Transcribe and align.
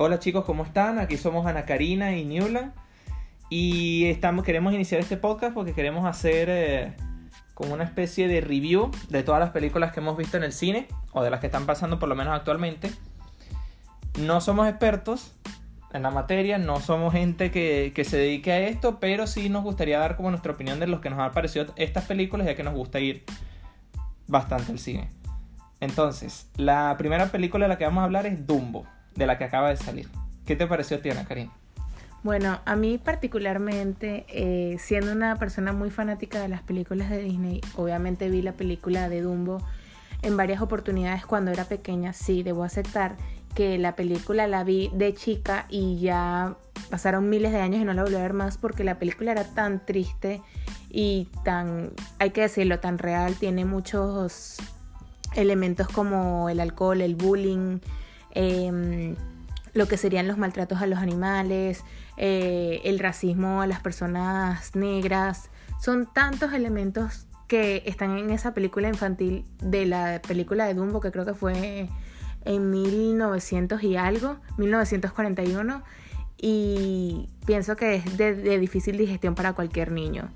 Hola 0.00 0.20
chicos, 0.20 0.44
¿cómo 0.44 0.62
están? 0.62 1.00
Aquí 1.00 1.16
somos 1.16 1.44
Ana 1.44 1.64
Karina 1.64 2.16
y 2.16 2.24
Newland. 2.24 2.72
Y 3.50 4.14
queremos 4.44 4.72
iniciar 4.72 5.00
este 5.00 5.16
podcast 5.16 5.54
porque 5.54 5.72
queremos 5.72 6.06
hacer 6.06 6.48
eh, 6.48 6.92
como 7.52 7.74
una 7.74 7.82
especie 7.82 8.28
de 8.28 8.40
review 8.40 8.92
de 9.08 9.24
todas 9.24 9.40
las 9.40 9.50
películas 9.50 9.90
que 9.90 9.98
hemos 9.98 10.16
visto 10.16 10.36
en 10.36 10.44
el 10.44 10.52
cine, 10.52 10.86
o 11.10 11.24
de 11.24 11.30
las 11.30 11.40
que 11.40 11.46
están 11.46 11.66
pasando 11.66 11.98
por 11.98 12.08
lo 12.08 12.14
menos 12.14 12.32
actualmente. 12.32 12.92
No 14.20 14.40
somos 14.40 14.68
expertos 14.68 15.34
en 15.92 16.04
la 16.04 16.12
materia, 16.12 16.58
no 16.58 16.78
somos 16.78 17.12
gente 17.12 17.50
que, 17.50 17.90
que 17.92 18.04
se 18.04 18.18
dedique 18.18 18.52
a 18.52 18.60
esto, 18.60 19.00
pero 19.00 19.26
sí 19.26 19.48
nos 19.48 19.64
gustaría 19.64 19.98
dar 19.98 20.14
como 20.14 20.30
nuestra 20.30 20.52
opinión 20.52 20.78
de 20.78 20.86
los 20.86 21.00
que 21.00 21.10
nos 21.10 21.18
han 21.18 21.32
parecido 21.32 21.72
estas 21.74 22.04
películas, 22.04 22.46
ya 22.46 22.54
que 22.54 22.62
nos 22.62 22.74
gusta 22.74 23.00
ir 23.00 23.24
bastante 24.28 24.70
al 24.70 24.78
cine. 24.78 25.08
Entonces, 25.80 26.48
la 26.54 26.94
primera 26.98 27.32
película 27.32 27.64
de 27.64 27.70
la 27.70 27.78
que 27.78 27.84
vamos 27.84 28.02
a 28.02 28.04
hablar 28.04 28.26
es 28.26 28.46
Dumbo, 28.46 28.86
de 29.14 29.26
la 29.26 29.38
que 29.38 29.44
acaba 29.44 29.70
de 29.70 29.76
salir. 29.76 30.08
¿Qué 30.46 30.56
te 30.56 30.66
pareció, 30.66 31.00
Tiana, 31.00 31.24
Karim? 31.24 31.50
Bueno, 32.22 32.58
a 32.64 32.74
mí 32.74 32.98
particularmente, 32.98 34.26
eh, 34.28 34.76
siendo 34.78 35.12
una 35.12 35.36
persona 35.36 35.72
muy 35.72 35.90
fanática 35.90 36.40
de 36.40 36.48
las 36.48 36.62
películas 36.62 37.10
de 37.10 37.22
Disney, 37.22 37.60
obviamente 37.76 38.28
vi 38.28 38.42
la 38.42 38.52
película 38.52 39.08
de 39.08 39.22
Dumbo 39.22 39.62
en 40.22 40.36
varias 40.36 40.60
oportunidades 40.60 41.24
cuando 41.24 41.52
era 41.52 41.64
pequeña, 41.64 42.12
sí, 42.12 42.42
debo 42.42 42.64
aceptar 42.64 43.16
que 43.54 43.78
la 43.78 43.94
película 43.96 44.46
la 44.46 44.64
vi 44.64 44.90
de 44.94 45.14
chica 45.14 45.66
y 45.68 45.98
ya 46.00 46.56
pasaron 46.90 47.28
miles 47.28 47.52
de 47.52 47.60
años 47.60 47.80
y 47.80 47.84
no 47.84 47.92
la 47.92 48.02
volví 48.02 48.16
a 48.16 48.22
ver 48.22 48.32
más 48.32 48.58
porque 48.58 48.84
la 48.84 48.98
película 48.98 49.32
era 49.32 49.44
tan 49.44 49.84
triste 49.84 50.42
y 50.90 51.28
tan, 51.44 51.92
hay 52.18 52.30
que 52.30 52.42
decirlo, 52.42 52.80
tan 52.80 52.98
real, 52.98 53.34
tiene 53.36 53.64
muchos 53.64 54.56
elementos 55.34 55.88
como 55.88 56.48
el 56.48 56.60
alcohol, 56.60 57.00
el 57.00 57.14
bullying, 57.14 57.78
em, 58.38 59.16
lo 59.74 59.86
que 59.88 59.96
serían 59.96 60.28
los 60.28 60.38
maltratos 60.38 60.80
a 60.80 60.86
los 60.86 60.98
animales, 60.98 61.84
eh, 62.16 62.80
el 62.84 62.98
racismo 62.98 63.62
a 63.62 63.66
las 63.66 63.80
personas 63.80 64.74
negras. 64.74 65.50
Son 65.80 66.06
tantos 66.06 66.52
elementos 66.52 67.26
que 67.48 67.82
están 67.86 68.18
en 68.18 68.30
esa 68.30 68.54
película 68.54 68.88
infantil 68.88 69.44
de 69.62 69.86
la 69.86 70.20
película 70.26 70.66
de 70.66 70.74
Dumbo 70.74 71.00
que 71.00 71.10
creo 71.10 71.24
que 71.24 71.34
fue 71.34 71.88
en 72.44 72.70
1900 72.70 73.82
y 73.82 73.96
algo, 73.96 74.38
1941, 74.56 75.82
y 76.40 77.28
pienso 77.46 77.74
que 77.74 77.96
es 77.96 78.16
de 78.16 78.58
difícil 78.58 78.96
digestión 78.96 79.34
para 79.34 79.54
cualquier 79.54 79.90
niño. 79.90 80.30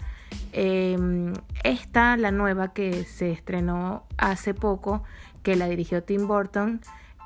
Eh, 0.53 1.33
esta, 1.65 2.17
la 2.17 2.31
nueva 2.31 2.73
que 2.73 3.05
se 3.05 3.31
estrenó 3.33 4.05
hace 4.19 4.55
poco, 4.55 5.03
que 5.43 5.57
la 5.57 5.69
dirigió 5.69 6.03
Tim 6.03 6.27
Burton, 6.27 6.81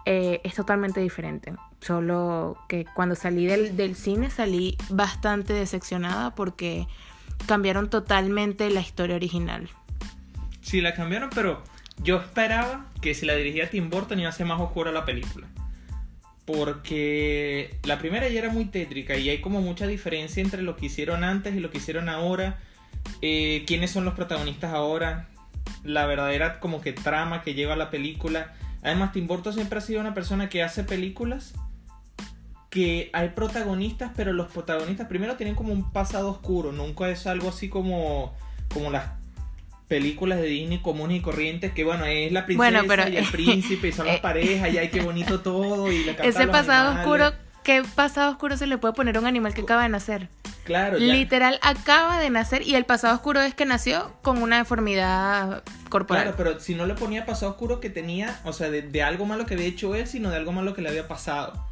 eh, 0.06 0.40
es 0.44 0.54
totalmente 0.54 1.00
diferente. 1.00 1.52
Solo 1.80 2.56
que 2.68 2.86
cuando 2.94 3.14
salí 3.14 3.44
del, 3.46 3.76
del 3.76 3.94
cine 3.94 4.30
salí 4.30 4.78
bastante 4.88 5.52
decepcionada 5.52 6.34
porque 6.34 6.86
cambiaron 7.46 7.90
totalmente 7.90 8.70
la 8.70 8.80
historia 8.80 9.16
original. 9.16 9.68
Sí, 10.62 10.80
la 10.80 10.94
cambiaron, 10.94 11.28
pero 11.34 11.62
yo 12.02 12.16
esperaba 12.16 12.86
que 13.02 13.14
si 13.14 13.26
la 13.26 13.34
dirigía 13.34 13.68
Tim 13.68 13.90
Burton 13.90 14.18
iba 14.20 14.30
a 14.30 14.32
ser 14.32 14.46
más 14.46 14.60
oscura 14.60 14.92
la 14.92 15.04
película. 15.04 15.46
Porque 16.46 17.76
la 17.82 17.98
primera 17.98 18.28
ya 18.28 18.38
era 18.38 18.50
muy 18.50 18.66
tétrica 18.66 19.16
y 19.16 19.28
hay 19.28 19.40
como 19.40 19.60
mucha 19.60 19.86
diferencia 19.86 20.42
entre 20.42 20.62
lo 20.62 20.76
que 20.76 20.86
hicieron 20.86 21.24
antes 21.24 21.54
y 21.54 21.60
lo 21.60 21.70
que 21.70 21.78
hicieron 21.78 22.08
ahora 22.08 22.58
eh, 23.22 23.64
quiénes 23.66 23.90
son 23.90 24.04
los 24.04 24.14
protagonistas 24.14 24.72
ahora, 24.72 25.28
la 25.84 26.06
verdadera 26.06 26.60
como 26.60 26.80
que 26.80 26.92
trama 26.92 27.42
que 27.42 27.54
lleva 27.54 27.76
la 27.76 27.90
película. 27.90 28.54
Además, 28.86 29.10
Tim 29.10 29.26
Burton 29.26 29.52
siempre 29.52 29.80
ha 29.80 29.82
sido 29.82 30.00
una 30.00 30.14
persona 30.14 30.48
que 30.48 30.62
hace 30.62 30.84
películas 30.84 31.54
que 32.70 33.10
hay 33.12 33.30
protagonistas, 33.30 34.12
pero 34.14 34.32
los 34.32 34.46
protagonistas 34.46 35.08
primero 35.08 35.34
tienen 35.34 35.56
como 35.56 35.72
un 35.72 35.90
pasado 35.90 36.30
oscuro, 36.30 36.70
nunca 36.70 37.08
es 37.08 37.26
algo 37.26 37.48
así 37.48 37.68
como, 37.68 38.36
como 38.72 38.92
las 38.92 39.10
películas 39.88 40.38
de 40.38 40.46
Disney 40.46 40.78
comunes 40.78 41.18
y 41.18 41.20
corrientes, 41.20 41.72
que 41.72 41.82
bueno, 41.82 42.04
es 42.04 42.30
la 42.30 42.46
princesa 42.46 43.08
y 43.08 43.16
el 43.16 43.24
príncipe, 43.32 43.88
y 43.88 43.92
son 43.92 44.06
las 44.06 44.20
parejas, 44.20 44.72
y 44.72 44.78
hay 44.78 44.88
que 44.88 45.00
bonito 45.00 45.40
todo, 45.40 45.90
y 45.90 46.08
Ese 46.22 46.46
pasado 46.46 46.94
oscuro, 46.94 47.32
¿qué 47.64 47.82
pasado 47.96 48.30
oscuro 48.30 48.56
se 48.56 48.68
le 48.68 48.78
puede 48.78 48.94
poner 48.94 49.16
a 49.16 49.20
un 49.20 49.26
animal 49.26 49.52
que 49.52 49.62
acaba 49.62 49.82
de 49.82 49.88
nacer? 49.88 50.28
Claro, 50.66 50.98
Literal, 50.98 51.60
acaba 51.62 52.18
de 52.18 52.28
nacer 52.28 52.66
y 52.66 52.74
el 52.74 52.84
pasado 52.84 53.14
oscuro 53.14 53.40
es 53.40 53.54
que 53.54 53.64
nació 53.64 54.12
con 54.20 54.42
una 54.42 54.58
deformidad 54.58 55.62
corporal. 55.88 56.24
Claro, 56.24 56.36
pero 56.36 56.58
si 56.58 56.74
no 56.74 56.86
le 56.86 56.94
ponía 56.94 57.24
pasado 57.24 57.52
oscuro 57.52 57.78
que 57.78 57.88
tenía, 57.88 58.40
o 58.42 58.52
sea, 58.52 58.68
de, 58.68 59.02
algo 59.04 59.26
malo 59.26 59.46
que 59.46 59.54
había 59.54 59.66
hecho 59.66 59.94
él, 59.94 60.08
sino 60.08 60.28
de 60.28 60.36
algo 60.36 60.50
malo 60.50 60.74
que 60.74 60.82
le 60.82 60.88
había 60.88 61.06
pasado. 61.06 61.64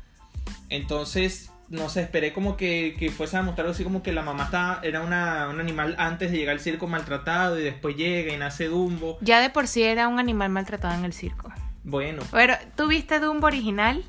Entonces, 0.69 1.51
no 1.69 1.89
sé, 1.89 2.03
esperé 2.03 2.33
como 2.33 2.57
que, 2.57 2.95
que 2.97 3.11
fuese 3.11 3.37
a 3.37 3.43
mostrar 3.43 3.67
así 3.67 3.83
como 3.83 4.01
que 4.01 4.13
la 4.13 4.23
mamá 4.23 4.45
estaba, 4.45 4.79
era 4.85 5.01
una, 5.01 5.49
un 5.49 5.59
animal 5.59 5.97
antes 5.99 6.31
de 6.31 6.39
llegar 6.39 6.55
al 6.55 6.61
circo 6.61 6.87
maltratado 6.87 7.59
y 7.59 7.65
después 7.65 7.97
llega 7.97 8.33
y 8.33 8.37
nace 8.37 8.69
Dumbo. 8.69 9.19
Ya 9.23 9.41
de 9.41 9.51
por 9.51 9.67
sí 9.67 9.83
era 9.83 10.07
un 10.07 10.21
animal 10.21 10.51
maltratado 10.51 10.95
en 10.95 11.05
el 11.05 11.13
circo. 11.13 11.53
Bueno. 11.83 12.23
Pero, 12.31 12.55
¿tú 12.77 12.87
viste 12.87 13.19
Dumbo 13.19 13.49
original? 13.49 14.05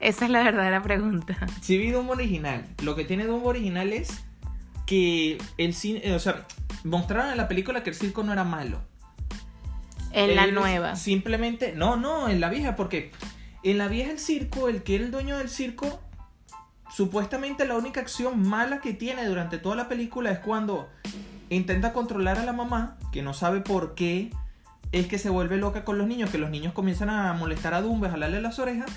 Esa 0.00 0.24
es 0.24 0.30
la 0.30 0.42
verdadera 0.42 0.82
pregunta. 0.82 1.36
Si 1.60 1.76
vi 1.76 1.90
Dumbo 1.90 2.14
original. 2.14 2.64
Lo 2.82 2.96
que 2.96 3.04
tiene 3.04 3.26
Dumbo 3.26 3.50
original 3.50 3.92
es 3.92 4.22
que 4.86 5.38
el 5.58 5.74
cine, 5.74 6.14
o 6.14 6.18
sea, 6.18 6.46
mostraron 6.84 7.30
en 7.30 7.36
la 7.36 7.48
película 7.48 7.82
que 7.82 7.90
el 7.90 7.96
circo 7.96 8.22
no 8.22 8.32
era 8.32 8.42
malo. 8.42 8.80
En 10.12 10.34
la 10.34 10.46
nueva. 10.46 10.96
Simplemente, 10.96 11.74
no, 11.76 11.96
no, 11.96 12.28
en 12.30 12.40
la 12.40 12.48
vieja, 12.48 12.76
porque 12.76 13.12
en 13.62 13.76
la 13.76 13.88
vieja 13.88 14.10
el 14.10 14.18
circo, 14.18 14.68
el 14.68 14.82
que 14.82 14.96
era 14.96 15.04
el 15.04 15.10
dueño 15.10 15.36
del 15.36 15.50
circo, 15.50 16.00
supuestamente 16.90 17.66
la 17.66 17.76
única 17.76 18.00
acción 18.00 18.48
mala 18.48 18.80
que 18.80 18.94
tiene 18.94 19.26
durante 19.26 19.58
toda 19.58 19.76
la 19.76 19.86
película 19.86 20.32
es 20.32 20.38
cuando 20.38 20.88
intenta 21.50 21.92
controlar 21.92 22.38
a 22.38 22.44
la 22.44 22.54
mamá, 22.54 22.96
que 23.12 23.20
no 23.20 23.34
sabe 23.34 23.60
por 23.60 23.94
qué 23.94 24.30
es 24.92 25.06
que 25.06 25.18
se 25.18 25.28
vuelve 25.28 25.58
loca 25.58 25.84
con 25.84 25.98
los 25.98 26.08
niños, 26.08 26.30
que 26.30 26.38
los 26.38 26.50
niños 26.50 26.72
comienzan 26.72 27.10
a 27.10 27.32
molestar 27.34 27.74
a 27.74 27.82
Dumbo, 27.82 28.06
a 28.06 28.10
jalarle 28.10 28.40
las 28.40 28.58
orejas 28.58 28.90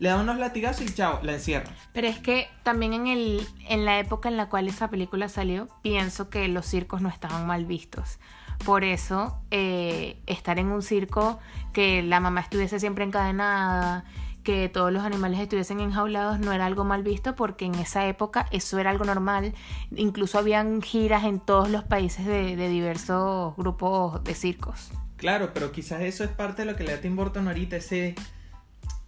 le 0.00 0.08
da 0.08 0.16
unos 0.16 0.38
latigazos 0.38 0.86
y 0.86 0.94
chao, 0.94 1.20
la 1.22 1.34
encierra. 1.34 1.70
Pero 1.92 2.08
es 2.08 2.18
que 2.18 2.48
también 2.62 2.94
en, 2.94 3.06
el, 3.06 3.46
en 3.68 3.84
la 3.84 3.98
época 3.98 4.30
en 4.30 4.38
la 4.38 4.48
cual 4.48 4.66
esa 4.66 4.88
película 4.88 5.28
salió, 5.28 5.68
pienso 5.82 6.30
que 6.30 6.48
los 6.48 6.66
circos 6.66 7.02
no 7.02 7.10
estaban 7.10 7.46
mal 7.46 7.66
vistos. 7.66 8.18
Por 8.64 8.82
eso, 8.82 9.38
eh, 9.50 10.18
estar 10.26 10.58
en 10.58 10.68
un 10.68 10.82
circo 10.82 11.38
que 11.74 12.02
la 12.02 12.18
mamá 12.18 12.40
estuviese 12.40 12.80
siempre 12.80 13.04
encadenada, 13.04 14.04
que 14.42 14.70
todos 14.70 14.90
los 14.90 15.04
animales 15.04 15.38
estuviesen 15.38 15.80
enjaulados, 15.80 16.40
no 16.40 16.52
era 16.52 16.64
algo 16.64 16.84
mal 16.84 17.02
visto 17.02 17.36
porque 17.36 17.66
en 17.66 17.74
esa 17.74 18.06
época 18.06 18.46
eso 18.52 18.78
era 18.78 18.88
algo 18.88 19.04
normal. 19.04 19.52
Incluso 19.94 20.38
habían 20.38 20.80
giras 20.80 21.24
en 21.24 21.40
todos 21.40 21.68
los 21.68 21.84
países 21.84 22.24
de, 22.24 22.56
de 22.56 22.68
diversos 22.70 23.54
grupos 23.56 24.24
de 24.24 24.34
circos. 24.34 24.92
Claro, 25.18 25.50
pero 25.52 25.72
quizás 25.72 26.00
eso 26.00 26.24
es 26.24 26.30
parte 26.30 26.62
de 26.62 26.72
lo 26.72 26.76
que 26.76 26.84
le 26.84 26.92
da 26.92 27.00
Tim 27.02 27.16
Burton 27.16 27.46
ahorita, 27.48 27.76
ese 27.76 28.14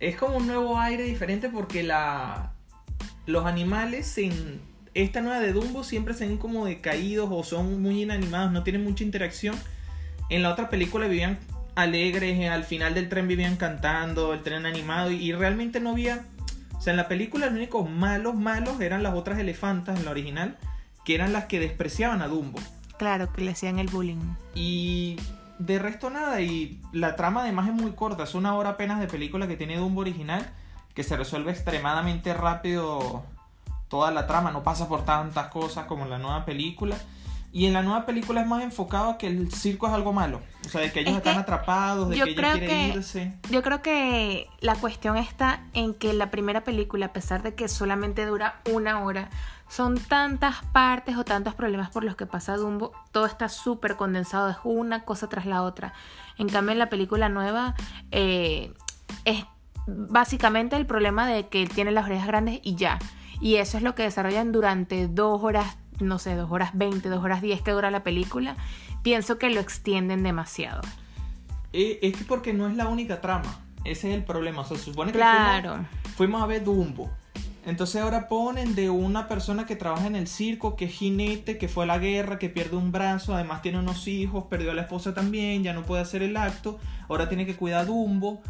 es 0.03 0.17
como 0.17 0.37
un 0.37 0.47
nuevo 0.49 0.79
aire 0.79 1.05
diferente 1.05 1.49
porque 1.49 1.83
la 1.83 2.53
los 3.25 3.47
animales 3.47 4.19
en 4.19 4.61
esta 4.95 5.21
nueva 5.21 5.41
de 5.41 5.53
Dumbo 5.53 5.85
siempre 5.85 6.13
se 6.13 6.27
ven 6.27 6.39
como 6.39 6.67
decaídos 6.67 7.29
o 7.31 7.45
son 7.45 7.81
muy 7.81 8.03
inanimados, 8.03 8.53
no 8.53 8.65
tienen 8.65 8.85
mucha 8.85 9.05
interacción. 9.05 9.55
En 10.29 10.43
la 10.43 10.51
otra 10.51 10.69
película 10.69 11.07
vivían 11.07 11.39
alegres, 11.77 12.39
eh, 12.39 12.49
al 12.49 12.65
final 12.65 12.95
del 12.95 13.09
tren 13.09 13.29
vivían 13.29 13.57
cantando, 13.57 14.35
el 14.35 14.43
tren 14.43 14.67
animado 14.67 15.11
y, 15.11 15.33
realmente 15.33 15.81
no 15.81 15.91
había... 15.91 16.25
O 16.77 16.81
sea, 16.83 16.93
en 16.93 16.97
la 16.97 17.07
película 17.07 17.47
los 17.47 17.55
únicos 17.55 17.89
malos, 17.89 18.35
malos 18.35 18.81
eran 18.81 19.05
las 19.05 19.15
otras 19.15 19.39
elefantas 19.39 19.99
en 19.99 20.05
la 20.05 20.11
original, 20.11 20.59
que 21.05 21.15
eran 21.15 21.33
las 21.33 21.45
que 21.45 21.61
despreciaban 21.61 22.23
a 22.23 22.27
Dumbo. 22.27 22.59
Claro, 22.99 23.33
que 23.33 23.43
le 23.43 23.53
hacían 23.53 23.79
el 23.79 23.87
bullying. 23.87 24.35
Y 24.55 25.17
de 25.73 25.79
resto 25.79 26.11
nada, 26.11 26.41
y 26.41 26.81
la 26.93 27.17
trama 27.17 27.43
además 27.43 27.69
es 27.69 27.75
muy 27.75 27.93
corta, 27.93 28.25
es 28.25 28.35
una 28.35 28.55
hora 28.55 28.71
apenas 28.71 29.01
de 29.01 29.07
película 29.07 29.47
que 29.49 29.57
tiene 29.57 29.77
Dumbo 29.77 30.01
original, 30.01 30.49
que 30.95 31.03
se 31.03 31.17
resuelve 31.17 31.51
extremadamente 31.51 32.35
rápido 32.35 33.25
toda 33.89 34.11
la 34.11 34.27
trama, 34.27 34.51
no 34.51 34.63
pasa 34.63 34.89
por 34.89 35.05
tantas 35.05 35.49
cosas 35.49 35.87
como 35.87 36.07
la 36.07 36.19
nueva 36.19 36.45
película. 36.45 36.97
Y 37.53 37.67
en 37.67 37.75
la 37.75 37.83
nueva 37.83 38.07
película 38.07 38.41
es 38.41 38.47
más 38.47 38.63
enfocado 38.63 39.11
a 39.11 39.19
que 39.19 39.27
el 39.27 39.53
circo 39.53 39.87
es 39.87 39.93
algo 39.93 40.15
malo. 40.15 40.41
O 40.65 40.69
sea, 40.71 40.81
de 40.81 40.91
que 40.91 41.01
ellos 41.01 41.17
están 41.17 41.37
atrapados, 41.37 42.09
de 42.09 42.17
que 42.17 42.23
ellos 42.23 42.35
quieren 42.35 42.97
irse. 42.97 43.35
Yo 43.51 43.63
creo 43.63 43.83
que 43.83 44.49
la 44.61 44.75
cuestión 44.75 45.19
está 45.19 45.61
en 45.75 45.93
que 45.93 46.15
la 46.15 46.31
primera 46.31 46.65
película, 46.65 47.07
a 47.07 47.13
pesar 47.13 47.43
de 47.43 47.55
que 47.55 47.69
solamente 47.69 48.25
dura 48.25 48.61
una 48.73 49.03
hora, 49.03 49.29
son 49.69 49.99
tantas 49.99 50.63
partes 50.73 51.17
o 51.17 51.25
tantos 51.25 51.55
problemas 51.55 51.91
por 51.91 52.05
los 52.05 52.17
que 52.17 52.27
pasa 52.27 52.57
Dumbo, 52.57 52.93
todo 53.11 53.27
está 53.27 53.49
súper 53.49 53.97
condensado, 53.97 54.51
es 54.51 54.57
una 54.65 55.05
cosa 55.05 55.29
tras 55.29 55.47
la 55.47 55.63
otra. 55.63 55.93
En 56.39 56.49
cambio, 56.49 56.73
en 56.73 56.79
la 56.79 56.89
película 56.89 57.29
nueva 57.29 57.75
eh, 58.11 58.73
es 59.25 59.45
básicamente 59.87 60.77
el 60.77 60.87
problema 60.87 61.27
de 61.27 61.49
que 61.49 61.67
tiene 61.67 61.91
las 61.91 62.07
orejas 62.07 62.27
grandes 62.27 62.61
y 62.63 62.77
ya. 62.77 62.99
Y 63.41 63.57
eso 63.57 63.77
es 63.77 63.83
lo 63.83 63.95
que 63.95 64.05
desarrollan 64.05 64.53
durante 64.53 65.09
dos 65.09 65.43
horas, 65.43 65.77
no 66.01 66.19
sé, 66.19 66.35
dos 66.35 66.51
horas 66.51 66.71
veinte, 66.75 67.09
dos 67.09 67.23
horas 67.23 67.43
diez 67.43 67.63
que 67.63 67.71
dura 67.71 67.91
la 67.91 68.03
película. 68.03 68.57
Pienso 69.03 69.39
que 69.39 69.51
lo 69.51 69.61
extienden 69.61 70.23
demasiado. 70.23 70.83
Eh, 71.73 71.99
es 72.03 72.17
que 72.17 72.25
porque 72.25 72.53
no 72.53 72.69
es 72.69 72.77
la 72.77 72.89
única 72.89 73.21
trama. 73.21 73.61
Ese 73.85 74.11
es 74.11 74.15
el 74.15 74.25
problema. 74.25 74.63
O 74.63 74.65
sea, 74.65 74.77
se 74.77 74.85
supone 74.85 75.13
que 75.13 75.19
claro. 75.19 75.85
fuimos, 76.17 76.43
a 76.43 76.47
ver 76.47 76.63
Dumbo 76.63 77.11
Entonces 77.67 78.01
ahora 78.01 78.29
ponen 78.29 78.75
de 78.75 78.91
una 78.91 79.27
persona 79.27 79.67
que 79.67 79.75
trabaja 79.75 80.07
en 80.07 80.17
el 80.17 80.29
circo, 80.29 80.77
que 80.77 80.85
es 80.85 80.93
jinete, 80.93 81.59
que 81.59 81.69
fue 81.69 81.85
a 81.85 81.87
la 81.87 81.99
guerra, 81.99 82.39
que 82.39 82.49
pierde 82.49 82.77
un 82.77 82.93
brazo, 82.93 83.35
además 83.35 83.63
tiene 83.63 83.79
unos 83.79 84.07
hijos, 84.07 84.45
perdió 84.45 84.71
a 84.71 84.75
la 84.75 84.83
esposa 84.83 85.15
también, 85.15 85.63
ya 85.65 85.73
no 85.73 85.83
puede 85.83 86.03
hacer 86.03 86.23
el 86.23 86.37
acto, 86.37 86.79
ahora 87.09 87.29
tiene 87.29 87.47
que 87.47 87.57
cuidar 87.57 87.81
a 87.81 87.85
Dumbo. 87.87 88.41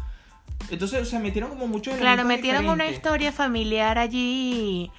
Entonces, 0.69 1.01
o 1.01 1.05
sea, 1.05 1.19
metieron 1.19 1.49
como 1.49 1.67
mucho 1.67 1.91
Claro, 1.97 2.25
metieron 2.25 2.69
una 2.69 2.87
historia 2.87 3.31
familiar 3.31 3.97
allí 3.97 4.91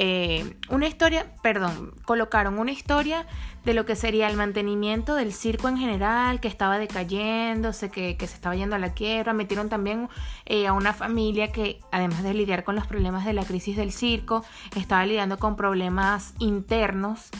eh, 0.00 0.54
una 0.68 0.86
historia, 0.86 1.26
perdón, 1.42 1.92
colocaron 2.04 2.60
una 2.60 2.70
historia 2.70 3.26
de 3.64 3.74
lo 3.74 3.84
que 3.84 3.96
sería 3.96 4.28
el 4.28 4.36
mantenimiento 4.36 5.16
del 5.16 5.32
circo 5.32 5.68
en 5.68 5.76
general, 5.76 6.38
que 6.38 6.46
estaba 6.46 6.78
decayéndose, 6.78 7.90
que, 7.90 8.16
que 8.16 8.28
se 8.28 8.34
estaba 8.34 8.54
yendo 8.54 8.76
a 8.76 8.78
la 8.78 8.94
quiebra. 8.94 9.32
Metieron 9.32 9.68
también 9.68 10.08
eh, 10.46 10.68
a 10.68 10.72
una 10.72 10.92
familia 10.92 11.50
que, 11.50 11.80
además 11.90 12.22
de 12.22 12.32
lidiar 12.32 12.62
con 12.62 12.76
los 12.76 12.86
problemas 12.86 13.24
de 13.24 13.32
la 13.32 13.44
crisis 13.44 13.76
del 13.76 13.90
circo, 13.90 14.44
estaba 14.76 15.04
lidiando 15.04 15.36
con 15.40 15.56
problemas 15.56 16.32
internos, 16.38 17.30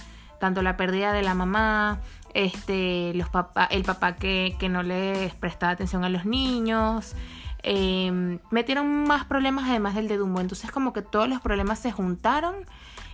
tanto 0.40 0.60
la 0.60 0.76
pérdida 0.76 1.12
de 1.12 1.22
la 1.22 1.34
mamá, 1.34 2.00
este, 2.34 3.12
los 3.14 3.28
papá, 3.28 3.66
el 3.66 3.84
papá 3.84 4.16
que, 4.16 4.56
que 4.58 4.68
no 4.68 4.82
les 4.82 5.32
prestaba 5.34 5.70
atención 5.70 6.02
a 6.02 6.08
los 6.08 6.24
niños. 6.24 7.14
Eh, 7.62 8.38
metieron 8.50 9.04
más 9.04 9.24
problemas 9.24 9.68
además 9.68 9.94
del 9.94 10.08
de 10.08 10.16
Dumbo. 10.16 10.40
Entonces 10.40 10.70
como 10.70 10.92
que 10.92 11.02
todos 11.02 11.28
los 11.28 11.40
problemas 11.40 11.78
se 11.78 11.92
juntaron 11.92 12.54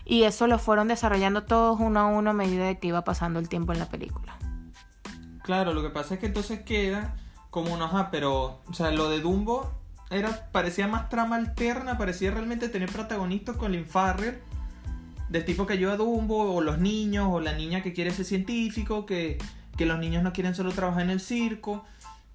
y 0.04 0.24
eso 0.24 0.46
lo 0.46 0.58
fueron 0.58 0.88
desarrollando 0.88 1.44
todos 1.44 1.80
uno 1.80 2.00
a 2.00 2.06
uno 2.06 2.30
a 2.30 2.34
medida 2.34 2.66
de 2.66 2.78
que 2.78 2.88
iba 2.88 3.04
pasando 3.04 3.38
el 3.38 3.48
tiempo 3.48 3.72
en 3.72 3.78
la 3.78 3.88
película. 3.88 4.36
Claro, 5.42 5.74
lo 5.74 5.82
que 5.82 5.90
pasa 5.90 6.14
es 6.14 6.20
que 6.20 6.26
entonces 6.26 6.60
queda 6.60 7.14
como 7.50 7.72
una 7.72 7.84
ajá, 7.84 8.10
pero, 8.10 8.62
o 8.66 8.72
sea, 8.72 8.90
lo 8.90 9.08
de 9.08 9.20
Dumbo 9.20 9.70
era, 10.10 10.50
parecía 10.52 10.88
más 10.88 11.08
trama 11.08 11.36
alterna, 11.36 11.96
parecía 11.96 12.30
realmente 12.30 12.68
tener 12.68 12.90
protagonistas 12.90 13.56
con 13.56 13.72
Lynn 13.72 13.86
Farrell, 13.86 14.40
del 15.28 15.44
tipo 15.44 15.66
que 15.66 15.74
ayuda 15.74 15.92
a 15.92 15.96
Dumbo, 15.96 16.54
o 16.54 16.60
los 16.60 16.78
niños, 16.78 17.28
o 17.30 17.40
la 17.40 17.52
niña 17.52 17.82
que 17.82 17.92
quiere 17.92 18.10
ser 18.10 18.24
científico, 18.24 19.06
que, 19.06 19.38
que 19.76 19.86
los 19.86 19.98
niños 19.98 20.22
no 20.22 20.32
quieren 20.32 20.54
solo 20.54 20.72
trabajar 20.72 21.02
en 21.02 21.10
el 21.10 21.20
circo. 21.20 21.84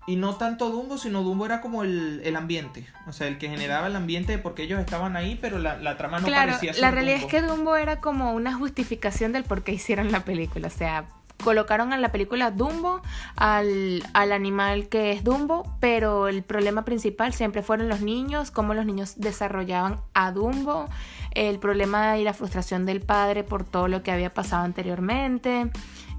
Y 0.10 0.16
no 0.16 0.38
tanto 0.38 0.72
Dumbo, 0.72 0.98
sino 0.98 1.22
Dumbo 1.22 1.46
era 1.46 1.62
como 1.62 1.84
el, 1.84 2.22
el, 2.24 2.36
ambiente. 2.36 2.88
O 3.06 3.14
sea, 3.14 3.28
el 3.28 3.38
que 3.38 3.48
generaba 3.48 3.86
el 3.86 3.96
ambiente 3.96 4.40
porque 4.40 4.64
ellos 4.64 4.80
estaban 4.80 5.16
ahí, 5.16 5.38
pero 5.40 5.60
la, 5.60 5.78
la 5.78 5.98
trama 5.98 6.20
no 6.20 6.26
claro, 6.26 6.48
parecía 6.54 6.74
ser 6.74 6.82
La 6.82 6.90
realidad 6.90 7.20
Dumbo. 7.20 7.28
es 7.28 7.32
que 7.32 7.48
Dumbo 7.48 7.76
era 7.76 8.00
como 8.00 8.34
una 8.34 8.56
justificación 8.56 9.34
del 9.34 9.44
por 9.44 9.62
qué 9.62 9.74
hicieron 9.74 10.12
la 10.12 10.22
película. 10.22 10.68
O 10.68 10.72
sea, 10.72 11.06
colocaron 11.44 11.94
en 11.94 12.02
la 12.02 12.12
película 12.12 12.50
Dumbo 12.50 13.04
al, 13.36 14.04
al 14.14 14.32
animal 14.32 14.90
que 14.90 15.12
es 15.12 15.24
Dumbo, 15.24 15.78
pero 15.80 16.28
el 16.28 16.42
problema 16.42 16.86
principal 16.86 17.34
siempre 17.34 17.62
fueron 17.62 17.88
los 17.88 18.02
niños, 18.02 18.50
cómo 18.50 18.74
los 18.74 18.88
niños 18.88 19.14
desarrollaban 19.18 20.00
a 20.16 20.32
Dumbo, 20.32 20.88
el 21.32 21.60
problema 21.60 22.18
y 22.18 22.24
la 22.24 22.34
frustración 22.34 22.88
del 22.88 23.02
padre 23.02 23.44
por 23.44 23.64
todo 23.64 23.88
lo 23.88 24.02
que 24.02 24.12
había 24.12 24.32
pasado 24.32 24.64
anteriormente. 24.64 25.70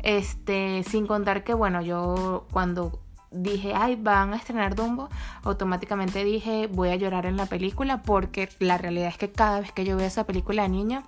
Este, 0.03 0.83
sin 0.89 1.07
contar 1.07 1.45
que, 1.45 1.55
bueno, 1.55 1.83
yo 1.83 2.47
cuando 2.53 3.01
dije, 3.31 3.73
ay, 3.75 3.97
van 3.97 4.33
a 4.33 4.37
estrenar 4.37 4.75
Dumbo, 4.75 5.09
automáticamente 5.43 6.25
dije, 6.25 6.67
voy 6.67 6.91
a 6.91 6.97
llorar 6.97 7.27
en 7.27 7.37
la 7.37 7.47
película 7.47 8.03
porque 8.03 8.49
la 8.59 8.79
realidad 8.79 9.09
es 9.09 9.19
que 9.19 9.31
cada 9.31 9.61
vez 9.61 9.73
que 9.73 9.85
yo 9.85 9.97
veo 9.97 10.07
esa 10.07 10.25
película 10.25 10.63
de 10.63 10.69
niña, 10.69 11.05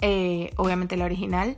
eh, 0.00 0.52
obviamente 0.56 0.96
la 0.96 1.04
original, 1.04 1.56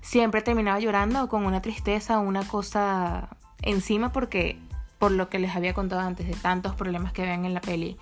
siempre 0.00 0.42
terminaba 0.42 0.78
llorando 0.80 1.28
con 1.28 1.44
una 1.44 1.62
tristeza, 1.62 2.18
una 2.18 2.46
cosa 2.46 3.28
encima 3.62 4.12
porque 4.12 4.58
por 4.98 5.12
lo 5.12 5.28
que 5.28 5.38
les 5.38 5.56
había 5.56 5.74
contado 5.74 6.02
antes 6.02 6.26
de 6.26 6.34
tantos 6.34 6.74
problemas 6.74 7.12
que 7.12 7.22
vean 7.22 7.44
en 7.44 7.54
la 7.54 7.60
peli. 7.60 7.96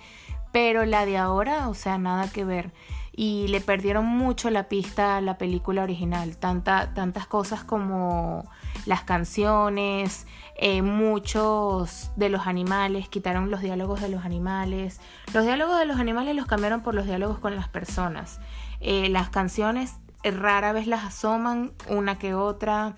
Pero 0.51 0.85
la 0.85 1.05
de 1.05 1.17
ahora, 1.17 1.69
o 1.69 1.73
sea, 1.73 1.97
nada 1.97 2.29
que 2.29 2.43
ver. 2.43 2.71
Y 3.15 3.47
le 3.49 3.61
perdieron 3.61 4.05
mucho 4.05 4.49
la 4.49 4.67
pista 4.67 5.17
a 5.17 5.21
la 5.21 5.37
película 5.37 5.83
original. 5.83 6.37
Tanta, 6.37 6.93
tantas 6.93 7.27
cosas 7.27 7.63
como 7.63 8.49
las 8.85 9.03
canciones, 9.03 10.27
eh, 10.55 10.81
muchos 10.81 12.11
de 12.15 12.29
los 12.29 12.47
animales, 12.47 13.09
quitaron 13.09 13.51
los 13.51 13.61
diálogos 13.61 14.01
de 14.01 14.09
los 14.09 14.25
animales. 14.25 14.99
Los 15.33 15.45
diálogos 15.45 15.79
de 15.79 15.85
los 15.85 15.99
animales 15.99 16.35
los 16.35 16.45
cambiaron 16.45 16.81
por 16.81 16.95
los 16.95 17.05
diálogos 17.05 17.39
con 17.39 17.55
las 17.55 17.67
personas. 17.67 18.39
Eh, 18.81 19.09
las 19.09 19.29
canciones 19.29 19.95
eh, 20.23 20.31
rara 20.31 20.73
vez 20.73 20.87
las 20.87 21.05
asoman, 21.05 21.71
una 21.87 22.17
que 22.17 22.33
otra. 22.33 22.95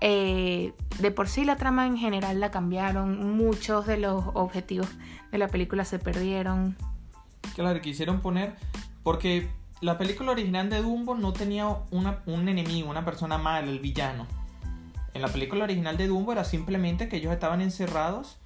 Eh, 0.00 0.72
de 0.98 1.10
por 1.10 1.28
sí 1.28 1.44
la 1.44 1.56
trama 1.56 1.86
en 1.86 1.96
general 1.96 2.40
la 2.40 2.50
cambiaron, 2.50 3.36
muchos 3.36 3.86
de 3.86 3.98
los 3.98 4.24
objetivos 4.34 4.88
de 5.30 5.38
la 5.38 5.48
película 5.48 5.84
se 5.84 5.98
perdieron. 5.98 6.76
Claro, 7.54 7.80
quisieron 7.80 8.20
poner, 8.20 8.54
porque 9.02 9.50
la 9.80 9.98
película 9.98 10.32
original 10.32 10.70
de 10.70 10.80
Dumbo 10.80 11.14
no 11.16 11.32
tenía 11.32 11.68
una, 11.90 12.20
un 12.26 12.48
enemigo, 12.48 12.88
una 12.88 13.04
persona 13.04 13.36
mala, 13.36 13.68
el 13.68 13.80
villano. 13.80 14.26
En 15.14 15.22
la 15.22 15.28
película 15.28 15.64
original 15.64 15.96
de 15.96 16.06
Dumbo 16.06 16.32
era 16.32 16.44
simplemente 16.44 17.08
que 17.08 17.16
ellos 17.16 17.32
estaban 17.32 17.60
encerrados 17.60 18.38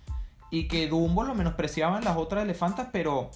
y 0.51 0.69
que 0.69 0.89
Dumbo 0.89 1.25
lo 1.25 1.35
menospreciaban 1.35 2.05
las 2.05 2.17
otras 2.17 2.45
elefantas, 2.45 2.89
pero 2.93 3.31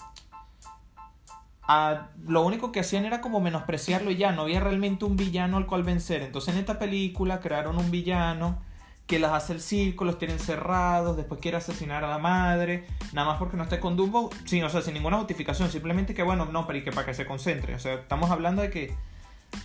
a, 1.62 2.08
lo 2.26 2.42
único 2.42 2.72
que 2.72 2.80
hacían 2.80 3.04
era 3.04 3.20
como 3.20 3.40
menospreciarlo 3.40 4.10
y 4.10 4.16
ya, 4.16 4.32
no 4.32 4.42
había 4.42 4.60
realmente 4.60 5.04
un 5.04 5.16
villano 5.16 5.56
al 5.56 5.66
cual 5.66 5.82
vencer. 5.82 6.22
Entonces 6.22 6.54
en 6.54 6.60
esta 6.60 6.78
película 6.78 7.40
crearon 7.40 7.76
un 7.76 7.90
villano 7.90 8.58
que 9.06 9.18
las 9.18 9.32
hace 9.32 9.54
el 9.54 9.60
circo, 9.60 10.04
los 10.04 10.18
tiene 10.18 10.34
encerrados, 10.34 11.16
después 11.16 11.40
quiere 11.40 11.56
asesinar 11.56 12.04
a 12.04 12.08
la 12.08 12.18
madre, 12.18 12.86
nada 13.12 13.26
más 13.26 13.38
porque 13.38 13.56
no 13.56 13.62
esté 13.62 13.80
con 13.80 13.96
Dumbo, 13.96 14.30
sin, 14.44 14.62
o 14.64 14.68
sea, 14.68 14.82
sin 14.82 14.94
ninguna 14.94 15.16
justificación, 15.16 15.70
simplemente 15.70 16.14
que 16.14 16.22
bueno, 16.22 16.44
no, 16.44 16.66
pero 16.66 16.78
y 16.78 16.84
que 16.84 16.92
para 16.92 17.06
que 17.06 17.14
se 17.14 17.26
concentre. 17.26 17.74
O 17.74 17.78
sea, 17.78 17.94
estamos 17.94 18.30
hablando 18.30 18.60
de 18.62 18.70
que... 18.70 18.94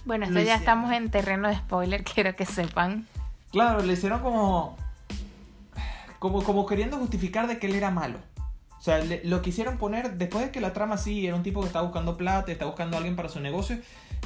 Bueno, 0.06 0.26
esto 0.26 0.40
ya 0.40 0.56
estamos 0.56 0.94
en 0.94 1.12
terreno 1.12 1.50
de 1.50 1.56
spoiler, 1.56 2.04
quiero 2.16 2.36
que 2.36 2.46
sepan. 2.46 3.06
Claro, 3.54 3.84
le 3.84 3.94
hicieron 3.94 4.20
como... 4.20 4.76
Como, 6.18 6.44
como 6.44 6.66
queriendo 6.66 6.98
justificar 6.98 7.48
de 7.48 7.60
que 7.60 7.68
él 7.68 7.76
era 7.76 7.92
malo. 7.92 8.18
O 8.80 8.82
sea, 8.82 9.02
lo 9.24 9.42
quisieron 9.42 9.78
poner, 9.78 10.18
después 10.18 10.44
de 10.44 10.52
que 10.52 10.60
la 10.60 10.74
trama 10.74 10.98
sí, 10.98 11.28
era 11.28 11.36
un 11.36 11.44
tipo 11.44 11.62
que 11.62 11.68
estaba 11.68 11.86
buscando 11.86 12.18
plata, 12.18 12.52
está 12.52 12.66
buscando 12.66 12.98
a 12.98 13.00
alguien 13.00 13.16
para 13.16 13.30
su 13.30 13.40
negocio, 13.40 13.78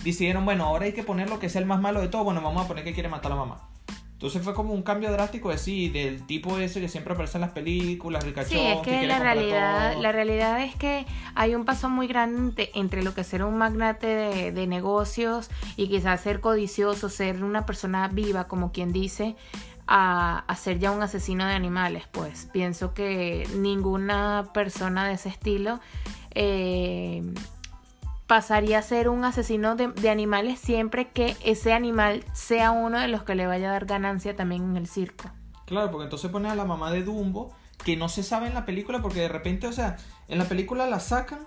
decidieron, 0.04 0.46
bueno, 0.46 0.66
ahora 0.66 0.86
hay 0.86 0.94
que 0.94 1.04
poner 1.04 1.30
lo 1.30 1.40
que 1.40 1.50
sea 1.50 1.60
el 1.60 1.68
más 1.68 1.82
malo 1.82 2.00
de 2.00 2.08
todo, 2.08 2.24
bueno, 2.24 2.42
vamos 2.42 2.64
a 2.64 2.68
poner 2.68 2.84
que 2.84 2.94
quiere 2.94 3.10
matar 3.10 3.32
a 3.32 3.36
la 3.36 3.42
mamá. 3.42 3.70
Entonces 4.18 4.42
fue 4.42 4.56
como 4.56 4.74
un 4.74 4.82
cambio 4.82 5.12
drástico 5.12 5.52
de 5.52 5.60
sí, 5.60 5.90
del 5.90 6.26
tipo 6.26 6.58
ese 6.58 6.82
que 6.82 6.90
siempre 6.90 7.14
aparece 7.14 7.38
en 7.38 7.42
las 7.42 7.52
películas, 7.52 8.24
ricachón. 8.24 8.50
Sí, 8.50 8.66
es 8.66 8.80
que, 8.80 9.02
que 9.02 9.06
la 9.06 9.20
realidad, 9.20 9.92
todo. 9.92 10.02
la 10.02 10.12
realidad 10.12 10.64
es 10.64 10.76
que 10.76 11.06
hay 11.36 11.54
un 11.54 11.66
paso 11.66 11.88
muy 11.88 12.08
grande 12.08 12.72
entre 12.74 13.04
lo 13.04 13.14
que 13.14 13.24
ser 13.24 13.44
un 13.44 13.60
magnate 13.60 14.08
de, 14.08 14.52
de, 14.52 14.66
negocios 14.66 15.52
y 15.76 15.88
quizás 15.88 16.20
ser 16.20 16.40
codicioso, 16.40 17.10
ser 17.10 17.44
una 17.44 17.68
persona 17.68 18.08
viva, 18.08 18.48
como 18.48 18.72
quien 18.72 18.92
dice, 18.92 19.36
a, 19.86 20.40
a 20.48 20.56
ser 20.56 20.80
ya 20.80 20.90
un 20.90 21.04
asesino 21.04 21.46
de 21.46 21.54
animales. 21.54 22.06
Pues 22.12 22.50
pienso 22.52 22.96
que 22.96 23.48
ninguna 23.56 24.50
persona 24.52 25.08
de 25.08 25.14
ese 25.14 25.30
estilo 25.30 25.80
eh, 26.40 27.22
pasaría 28.28 28.80
a 28.80 28.82
ser 28.82 29.10
un 29.10 29.24
asesino 29.24 29.76
de, 29.76 29.88
de, 29.88 30.10
animales 30.10 30.60
siempre 30.60 31.10
que 31.10 31.36
ese 31.44 31.74
animal 31.74 32.26
sea 32.34 32.72
uno 32.72 33.00
de 33.00 33.08
los 33.08 33.24
que 33.24 33.36
le 33.36 33.48
vaya 33.48 33.70
a 33.70 33.72
dar 33.72 33.86
ganancia 33.86 34.36
también 34.36 34.64
en 34.64 34.78
el 34.78 34.88
circo. 34.88 35.32
Claro, 35.66 35.92
porque 35.92 36.04
entonces 36.04 36.30
pone 36.30 36.50
a 36.50 36.56
la 36.56 36.66
mamá 36.66 36.92
de 36.92 37.04
Dumbo, 37.04 37.56
que 37.84 37.96
no 37.96 38.10
se 38.10 38.24
sabe 38.24 38.48
en 38.48 38.54
la 38.54 38.66
película, 38.66 39.02
porque 39.02 39.22
de 39.22 39.30
repente, 39.30 39.68
o 39.68 39.74
sea, 39.74 39.98
en 40.28 40.38
la 40.38 40.46
película 40.46 40.88
la 40.88 41.00
sacan 41.00 41.40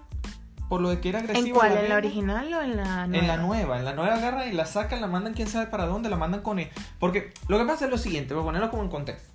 por 0.69 0.81
lo 0.81 0.89
de 0.89 1.01
que 1.01 1.11
era 1.11 1.19
agresiva. 1.19 1.49
¿En 1.49 1.55
cuál? 1.55 1.77
¿En 1.77 1.89
la 1.89 1.97
original 1.97 2.55
o 2.55 2.63
en 2.63 2.77
la 2.77 3.07
nueva? 3.07 3.19
En 3.19 3.29
la 3.29 3.37
nueva, 3.37 3.79
en 3.79 3.85
la 3.85 3.93
nueva 3.95 4.15
agarran 4.15 4.49
y 4.49 4.53
la 4.53 4.65
sacan, 4.65 5.01
la 5.01 5.07
mandan 5.07 5.35
quién 5.35 5.49
sabe 5.49 5.67
para 5.67 5.87
dónde, 5.87 6.09
la 6.09 6.17
mandan 6.17 6.43
con 6.43 6.59
él. 6.59 6.71
Porque 6.99 7.33
lo 7.49 7.59
que 7.59 7.65
pasa 7.65 7.87
es 7.87 7.91
lo 7.91 7.99
siguiente, 7.99 8.35
voy 8.35 8.43
a 8.43 8.47
ponerlo 8.47 8.71
como 8.71 8.83
en 8.83 8.89
contexto. 8.89 9.29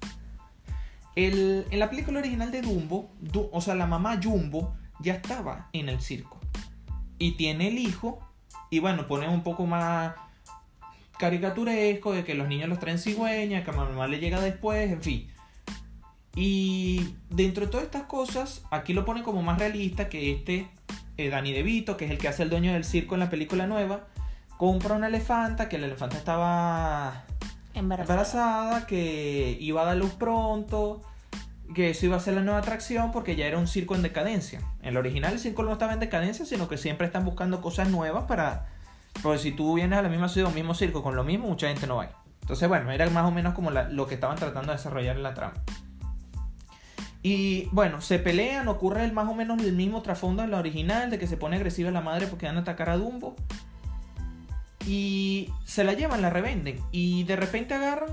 El, 1.15 1.65
en 1.69 1.79
la 1.79 1.89
película 1.89 2.19
original 2.19 2.51
de 2.51 2.61
Dumbo, 2.61 3.09
du, 3.19 3.49
o 3.51 3.61
sea, 3.61 3.75
la 3.75 3.85
mamá 3.85 4.19
Jumbo 4.21 4.75
ya 4.99 5.13
estaba 5.13 5.69
en 5.73 5.89
el 5.89 6.01
circo 6.01 6.39
y 7.17 7.31
tiene 7.31 7.69
el 7.69 7.77
hijo 7.77 8.19
y 8.69 8.79
bueno, 8.79 9.07
pone 9.07 9.27
un 9.27 9.43
poco 9.43 9.65
más 9.65 10.13
caricaturesco 11.17 12.13
de 12.13 12.23
que 12.23 12.35
los 12.35 12.47
niños 12.47 12.69
los 12.69 12.79
traen 12.79 12.99
cigüeña, 12.99 13.63
que 13.63 13.71
a 13.71 13.73
mamá 13.73 14.07
le 14.07 14.19
llega 14.19 14.39
después, 14.41 14.91
en 14.91 15.01
fin. 15.01 15.31
Y 16.35 17.15
dentro 17.29 17.65
de 17.65 17.71
todas 17.71 17.85
estas 17.85 18.03
cosas, 18.03 18.65
aquí 18.69 18.93
lo 18.93 19.05
pone 19.05 19.23
como 19.23 19.41
más 19.41 19.57
realista 19.57 20.09
que 20.09 20.33
este 20.33 20.67
eh, 21.17 21.29
Danny 21.29 21.53
DeVito, 21.53 21.95
que 21.95 22.05
es 22.05 22.11
el 22.11 22.17
que 22.17 22.27
hace 22.27 22.43
el 22.43 22.49
dueño 22.49 22.73
del 22.73 22.83
circo 22.83 23.15
en 23.15 23.21
la 23.21 23.29
película 23.29 23.67
nueva, 23.67 24.07
compra 24.57 24.95
una 24.95 25.07
elefanta, 25.07 25.69
que 25.69 25.77
la 25.77 25.85
elefanta 25.85 26.17
estaba 26.17 27.23
embarazada. 27.73 28.13
embarazada, 28.13 28.87
que 28.87 29.57
iba 29.61 29.81
a 29.81 29.85
dar 29.85 29.95
luz 29.95 30.13
pronto, 30.13 31.01
que 31.73 31.89
eso 31.89 32.05
iba 32.05 32.17
a 32.17 32.19
ser 32.19 32.35
la 32.35 32.41
nueva 32.41 32.59
atracción 32.59 33.11
porque 33.11 33.35
ya 33.35 33.47
era 33.47 33.57
un 33.57 33.67
circo 33.67 33.95
en 33.95 34.01
decadencia. 34.01 34.61
En 34.81 34.89
el 34.89 34.97
original 34.97 35.33
el 35.33 35.39
circo 35.39 35.63
no 35.63 35.73
estaba 35.73 35.93
en 35.93 35.99
decadencia, 35.99 36.45
sino 36.45 36.67
que 36.67 36.77
siempre 36.77 37.07
están 37.07 37.25
buscando 37.25 37.61
cosas 37.61 37.89
nuevas 37.89 38.25
para... 38.25 38.67
Porque 39.23 39.39
si 39.39 39.51
tú 39.51 39.75
vienes 39.75 39.97
a 39.97 40.01
la 40.01 40.09
misma 40.09 40.27
ciudad 40.27 40.51
o 40.51 40.53
mismo 40.53 40.73
circo 40.73 41.01
con 41.01 41.15
lo 41.15 41.23
mismo, 41.23 41.47
mucha 41.47 41.67
gente 41.67 41.87
no 41.87 41.97
va. 41.97 42.09
Entonces, 42.41 42.67
bueno, 42.67 42.91
era 42.91 43.09
más 43.09 43.25
o 43.25 43.31
menos 43.31 43.53
como 43.53 43.71
lo 43.71 44.07
que 44.07 44.15
estaban 44.15 44.37
tratando 44.37 44.71
de 44.71 44.77
desarrollar 44.77 45.15
en 45.15 45.23
la 45.23 45.33
trama. 45.33 45.55
Y 47.23 47.69
bueno, 47.71 48.01
se 48.01 48.19
pelean, 48.19 48.67
ocurre 48.67 49.03
el, 49.03 49.13
más 49.13 49.27
o 49.27 49.33
menos 49.33 49.59
el 49.63 49.73
mismo 49.73 50.03
trasfondo 50.03 50.43
en 50.43 50.51
la 50.51 50.59
original, 50.59 51.09
de 51.09 51.17
que 51.17 51.25
se 51.25 51.37
pone 51.37 51.55
agresiva 51.55 51.89
la 51.89 52.01
madre 52.01 52.27
porque 52.27 52.45
van 52.45 52.57
a 52.57 52.59
atacar 52.59 52.89
a 52.89 52.97
Dumbo. 52.97 53.35
Y 54.85 55.49
se 55.63 55.83
la 55.83 55.93
llevan, 55.93 56.21
la 56.21 56.29
revenden. 56.29 56.79
Y 56.91 57.23
de 57.23 57.35
repente 57.35 57.73
agarran 57.73 58.11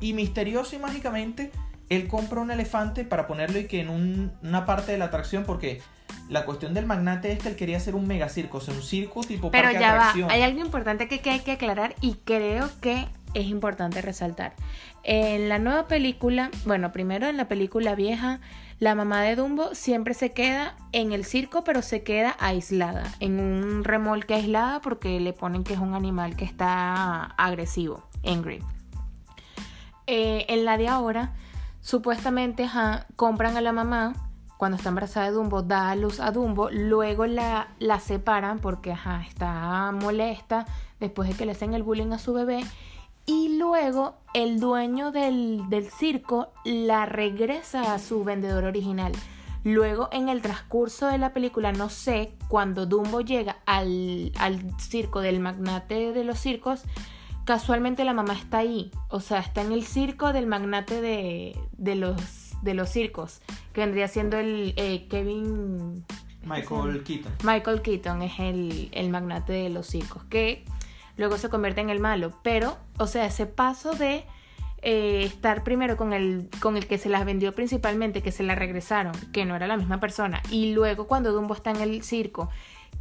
y 0.00 0.14
misterioso 0.14 0.74
y 0.74 0.80
mágicamente 0.80 1.52
él 1.90 2.06
compra 2.06 2.40
un 2.40 2.50
elefante 2.50 3.04
para 3.04 3.26
ponerlo 3.26 3.58
y 3.58 3.66
que 3.66 3.80
en 3.80 4.32
una 4.42 4.64
parte 4.64 4.92
de 4.92 4.98
la 4.98 5.06
atracción 5.06 5.44
porque 5.44 5.82
la 6.28 6.44
cuestión 6.44 6.72
del 6.72 6.86
magnate 6.86 7.32
es 7.32 7.40
que 7.40 7.48
él 7.48 7.56
quería 7.56 7.76
hacer 7.76 7.96
un 7.96 8.06
megacirco, 8.06 8.58
o 8.58 8.60
sea, 8.60 8.72
un 8.72 8.82
circo 8.82 9.22
tipo 9.22 9.50
Pero 9.50 9.72
ya 9.72 9.94
va, 9.94 10.12
hay 10.28 10.42
algo 10.42 10.60
importante 10.60 11.08
que, 11.08 11.18
que 11.18 11.30
hay 11.30 11.40
que 11.40 11.52
aclarar 11.52 11.96
y 12.00 12.14
creo 12.24 12.70
que 12.80 13.08
es 13.34 13.46
importante 13.46 14.00
resaltar. 14.02 14.54
En 15.02 15.48
la 15.48 15.58
nueva 15.58 15.88
película, 15.88 16.50
bueno, 16.64 16.92
primero 16.92 17.26
en 17.26 17.36
la 17.36 17.48
película 17.48 17.96
vieja, 17.96 18.40
la 18.78 18.94
mamá 18.94 19.22
de 19.22 19.34
Dumbo 19.34 19.74
siempre 19.74 20.14
se 20.14 20.30
queda 20.30 20.76
en 20.92 21.12
el 21.12 21.24
circo, 21.24 21.64
pero 21.64 21.82
se 21.82 22.02
queda 22.04 22.36
aislada, 22.38 23.04
en 23.18 23.40
un 23.40 23.82
remolque 23.82 24.34
aislada 24.34 24.80
porque 24.80 25.18
le 25.18 25.32
ponen 25.32 25.64
que 25.64 25.74
es 25.74 25.80
un 25.80 25.94
animal 25.94 26.36
que 26.36 26.44
está 26.44 27.24
agresivo, 27.36 28.08
angry. 28.24 28.60
Eh, 30.06 30.46
en 30.48 30.64
la 30.64 30.76
de 30.76 30.88
ahora, 30.88 31.34
supuestamente 31.80 32.68
compran 33.16 33.56
a 33.56 33.60
la 33.60 33.72
mamá 33.72 34.14
cuando 34.56 34.76
está 34.76 34.90
embarazada 34.90 35.26
de 35.26 35.32
Dumbo, 35.32 35.62
da 35.62 35.90
a 35.90 35.96
luz 35.96 36.20
a 36.20 36.32
Dumbo, 36.32 36.68
luego 36.70 37.24
la, 37.26 37.68
la 37.78 37.98
separan 37.98 38.58
porque 38.58 38.94
está 39.26 39.90
molesta 39.92 40.66
después 41.00 41.30
de 41.30 41.34
que 41.34 41.46
le 41.46 41.52
hacen 41.52 41.72
el 41.72 41.82
bullying 41.82 42.12
a 42.12 42.18
su 42.18 42.34
bebé 42.34 42.62
y 43.30 43.56
luego 43.58 44.16
el 44.34 44.58
dueño 44.60 45.12
del, 45.12 45.64
circo 45.96 46.52
la 46.64 47.06
regresa 47.06 47.94
a 47.94 47.98
su 47.98 48.24
vendedor 48.24 48.64
original. 48.64 49.12
Luego, 49.62 50.08
en 50.10 50.28
el 50.28 50.42
transcurso 50.42 51.06
de 51.06 51.18
la 51.18 51.32
película, 51.32 51.70
no 51.70 51.90
sé, 51.90 52.34
cuando 52.48 52.86
Dumbo 52.86 53.20
llega 53.20 53.58
al, 53.66 54.32
al, 54.38 54.60
circo 54.80 55.20
del 55.20 55.38
magnate 55.38 56.12
de 56.12 56.24
los 56.24 56.38
circos, 56.38 56.82
casualmente 57.44 58.04
la 58.04 58.12
mamá 58.12 58.34
está 58.34 58.58
ahí. 58.58 58.90
O 59.08 59.20
sea, 59.20 59.40
está 59.40 59.62
en 59.62 59.72
el 59.72 59.84
circo 59.84 60.32
del 60.32 60.46
magnate 60.46 61.00
de, 61.00 61.58
de, 61.72 61.94
los, 61.94 62.54
de 62.62 62.74
los 62.74 62.88
circos, 62.88 63.40
que 63.72 63.80
vendría 63.80 64.08
siendo 64.08 64.38
el 64.38 64.74
eh, 64.76 65.06
Kevin... 65.08 66.04
Michael 66.42 67.02
Keaton. 67.04 67.32
Michael 67.44 67.82
Keaton 67.82 68.22
es 68.22 68.38
el, 68.38 68.88
el 68.92 69.10
magnate 69.10 69.52
de 69.52 69.68
los 69.68 69.86
circos, 69.86 70.24
que 70.24 70.64
luego 71.16 71.36
se 71.36 71.50
convierte 71.50 71.82
en 71.82 71.90
el 71.90 72.00
malo. 72.00 72.32
Pero, 72.42 72.78
o 72.98 73.06
sea, 73.06 73.26
ese 73.26 73.44
paso 73.44 73.92
de 73.92 74.24
eh, 74.82 75.22
estar 75.24 75.62
primero 75.64 75.98
con 75.98 76.14
el, 76.14 76.48
con 76.60 76.78
el 76.78 76.86
que 76.86 76.96
se 76.96 77.10
las 77.10 77.26
vendió 77.26 77.54
principalmente, 77.54 78.22
que 78.22 78.32
se 78.32 78.42
la 78.42 78.54
regresaron, 78.54 79.12
que 79.32 79.44
no 79.44 79.54
era 79.54 79.66
la 79.66 79.76
misma 79.76 80.00
persona, 80.00 80.42
y 80.50 80.72
luego 80.72 81.06
cuando 81.06 81.32
Dumbo 81.32 81.52
está 81.52 81.70
en 81.70 81.82
el 81.82 82.02
circo, 82.02 82.48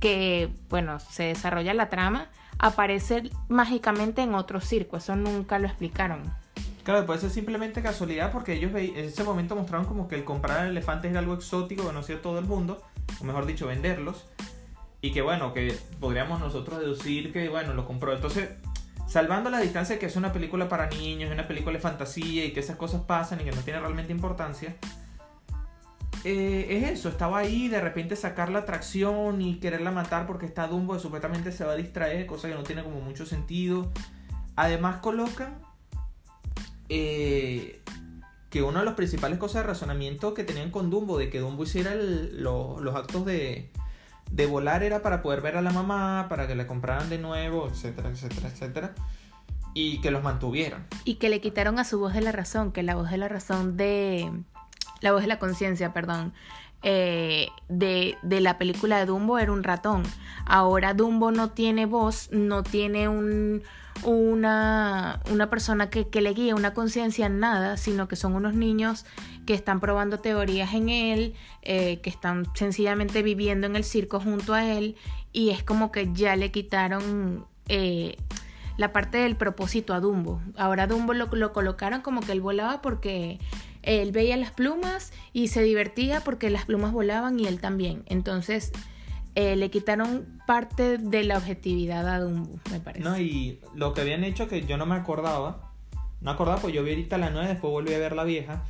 que, 0.02 0.50
bueno, 0.70 1.00
se 1.00 1.24
desarrolla 1.24 1.74
la 1.74 1.88
trama, 1.88 2.30
aparece 2.60 3.30
mágicamente 3.48 4.22
en 4.22 4.36
otro 4.36 4.62
circo. 4.62 4.98
Eso 4.98 5.16
nunca 5.16 5.58
lo 5.58 5.68
explicaron. 5.68 6.22
Claro, 6.84 7.06
puede 7.06 7.20
ser 7.20 7.30
simplemente 7.30 7.82
casualidad 7.82 8.32
porque 8.32 8.54
ellos 8.54 8.72
en 8.76 8.96
ese 8.96 9.24
momento 9.24 9.56
mostraron 9.56 9.86
como 9.86 10.08
que 10.08 10.16
el 10.16 10.24
comprar 10.24 10.68
elefantes 10.68 11.12
era 11.12 11.20
algo 11.20 11.34
exótico 11.34 11.90
hacía 11.98 12.22
todo 12.22 12.40
el 12.40 12.46
mundo, 12.46 12.82
o 13.22 13.24
mejor 13.24 13.46
dicho, 13.46 13.68
venderlos. 13.68 14.26
Y 15.02 15.12
que 15.12 15.22
bueno, 15.22 15.54
que 15.54 15.78
podríamos 16.00 16.40
nosotros 16.40 16.80
deducir 16.80 17.32
que 17.32 17.48
bueno, 17.48 17.74
lo 17.74 17.86
compró. 17.86 18.14
Entonces, 18.14 18.50
salvando 19.08 19.50
la 19.50 19.60
distancia 19.60 19.96
de 19.96 20.00
que 20.00 20.08
es 20.08 20.16
una 20.16 20.34
película 20.34 20.68
para 20.68 20.88
niños, 20.88 21.32
una 21.32 21.48
película 21.48 21.74
de 21.74 21.82
fantasía 21.82 22.46
y 22.46 22.52
que 22.52 22.60
esas 22.60 22.76
cosas 22.76 23.02
pasan 23.02 23.40
y 23.42 23.44
que 23.44 23.52
no 23.52 23.62
tiene 23.62 23.80
realmente 23.80 24.12
importancia, 24.12 24.76
eh, 26.24 26.68
es 26.70 27.00
eso, 27.00 27.10
estaba 27.10 27.38
ahí, 27.38 27.70
de 27.70 27.80
repente 27.80 28.16
sacar 28.16 28.50
la 28.50 28.60
atracción 28.60 29.42
y 29.42 29.60
quererla 29.60 29.92
matar 29.92 30.28
porque 30.28 30.46
está 30.46 30.68
Dumbo 30.68 30.96
y 30.96 31.00
supuestamente 31.00 31.52
se 31.52 31.64
va 31.64 31.74
a 31.74 31.76
distraer, 31.76 32.26
cosa 32.26 32.50
que 32.50 32.56
no 32.56 32.64
tiene 32.64 32.84
como 32.84 33.00
mucho 33.00 33.26
sentido. 33.26 33.92
Además 34.56 34.98
colocan 34.98 35.62
eh, 36.90 37.82
que 38.50 38.62
una 38.62 38.80
de 38.80 38.86
las 38.86 38.96
principales 38.96 39.38
cosas 39.38 39.64
de 39.64 39.68
razonamiento 39.68 40.34
que 40.34 40.44
tenían 40.44 40.72
con 40.72 40.90
Dumbo, 40.90 41.18
de 41.18 41.30
que 41.30 41.40
Dumbo 41.40 41.64
hiciera 41.64 41.96
los 41.96 42.96
actos 42.96 43.26
de, 43.26 43.72
de 44.32 44.46
volar 44.46 44.84
era 44.84 45.02
para 45.02 45.22
poder 45.22 45.42
ver 45.42 45.56
a 45.56 45.62
la 45.62 45.72
mamá, 45.72 46.28
para 46.30 46.48
que 46.48 46.56
le 46.56 46.68
compraran 46.68 47.10
de 47.10 47.18
nuevo, 47.18 47.68
etcétera, 47.68 48.10
etcétera, 48.10 48.50
etcétera. 48.50 48.96
Y 49.74 50.02
que 50.02 50.12
los 50.12 50.24
mantuvieran. 50.24 50.88
Y 51.06 51.16
que 51.16 51.30
le 51.30 51.42
quitaron 51.42 51.80
a 51.80 51.84
su 51.84 52.00
voz 52.00 52.14
de 52.14 52.22
la 52.22 52.32
razón, 52.32 52.72
que 52.72 52.84
la 52.84 52.96
voz 52.96 53.10
de 53.10 53.18
la 53.18 53.30
razón 53.30 53.78
de... 53.78 54.32
La 55.02 55.12
voz 55.12 55.22
de 55.22 55.28
la 55.28 55.40
conciencia, 55.40 55.94
perdón. 55.94 56.34
Eh, 56.82 57.50
de, 57.68 58.18
de, 58.22 58.40
la 58.40 58.58
película 58.58 59.00
de 59.00 59.06
Dumbo 59.06 59.38
era 59.38 59.52
un 59.52 59.64
ratón. 59.64 60.04
Ahora 60.46 60.94
Dumbo 60.94 61.32
no 61.32 61.50
tiene 61.50 61.86
voz, 61.86 62.30
no 62.32 62.64
tiene 62.64 63.10
un, 63.10 63.64
una, 64.04 65.20
una 65.30 65.50
persona 65.50 65.90
que, 65.90 66.08
que 66.08 66.22
le 66.22 66.34
guíe, 66.34 66.54
una 66.54 66.74
conciencia 66.74 67.26
en 67.26 67.40
nada, 67.40 67.78
sino 67.78 68.08
que 68.08 68.16
son 68.16 68.34
unos 68.34 68.54
niños 68.54 69.06
que 69.46 69.54
están 69.54 69.80
probando 69.80 70.20
teorías 70.20 70.74
en 70.74 70.90
él, 70.90 71.36
eh, 71.64 72.00
que 72.02 72.10
están 72.10 72.46
sencillamente 72.56 73.24
viviendo 73.24 73.68
en 73.68 73.76
el 73.76 73.84
circo 73.84 74.20
junto 74.20 74.54
a 74.54 74.66
él 74.66 74.96
y 75.34 75.50
es 75.50 75.64
como 75.64 75.92
que 75.92 76.10
ya 76.14 76.36
le 76.36 76.52
quitaron 76.52 77.46
eh, 77.68 78.16
la 78.78 78.94
parte 78.94 79.18
del 79.18 79.36
propósito 79.36 79.94
a 79.94 80.00
Dumbo. 80.00 80.42
Ahora 80.56 80.88
Dumbo 80.88 81.14
lo, 81.14 81.28
lo 81.28 81.54
colocaron 81.54 82.02
como 82.02 82.22
que 82.22 82.32
él 82.32 82.42
volaba 82.42 82.82
porque 82.82 83.40
él 83.84 84.12
veía 84.12 84.38
las 84.38 84.52
plumas 84.52 85.12
y 85.34 85.48
se 85.48 85.64
divertía 85.64 86.22
porque 86.22 86.50
las 86.50 86.66
plumas 86.66 86.92
volaban 86.92 87.40
y 87.40 87.46
él 87.48 87.60
también. 87.60 88.04
Entonces 88.08 88.72
eh, 89.36 89.56
le 89.56 89.70
quitaron 89.70 90.42
parte 90.46 90.98
de 90.98 91.24
la 91.24 91.38
objetividad 91.38 92.08
a 92.08 92.20
Dumbo, 92.20 92.60
me 92.72 92.80
parece. 92.80 93.04
No, 93.04 93.20
y 93.20 93.60
lo 93.76 93.94
que 93.94 94.02
habían 94.02 94.24
hecho 94.24 94.48
que 94.48 94.66
yo 94.66 94.78
no 94.78 94.86
me 94.86 94.96
acordaba, 94.96 95.72
no 96.22 96.32
acordaba, 96.32 96.60
pues 96.60 96.74
yo 96.74 96.84
vi 96.84 96.92
ahorita 96.92 97.18
la 97.18 97.30
nueva, 97.30 97.48
después 97.48 97.72
volví 97.72 97.94
a 97.94 98.00
ver 98.00 98.16
la 98.16 98.24
vieja 98.24 98.64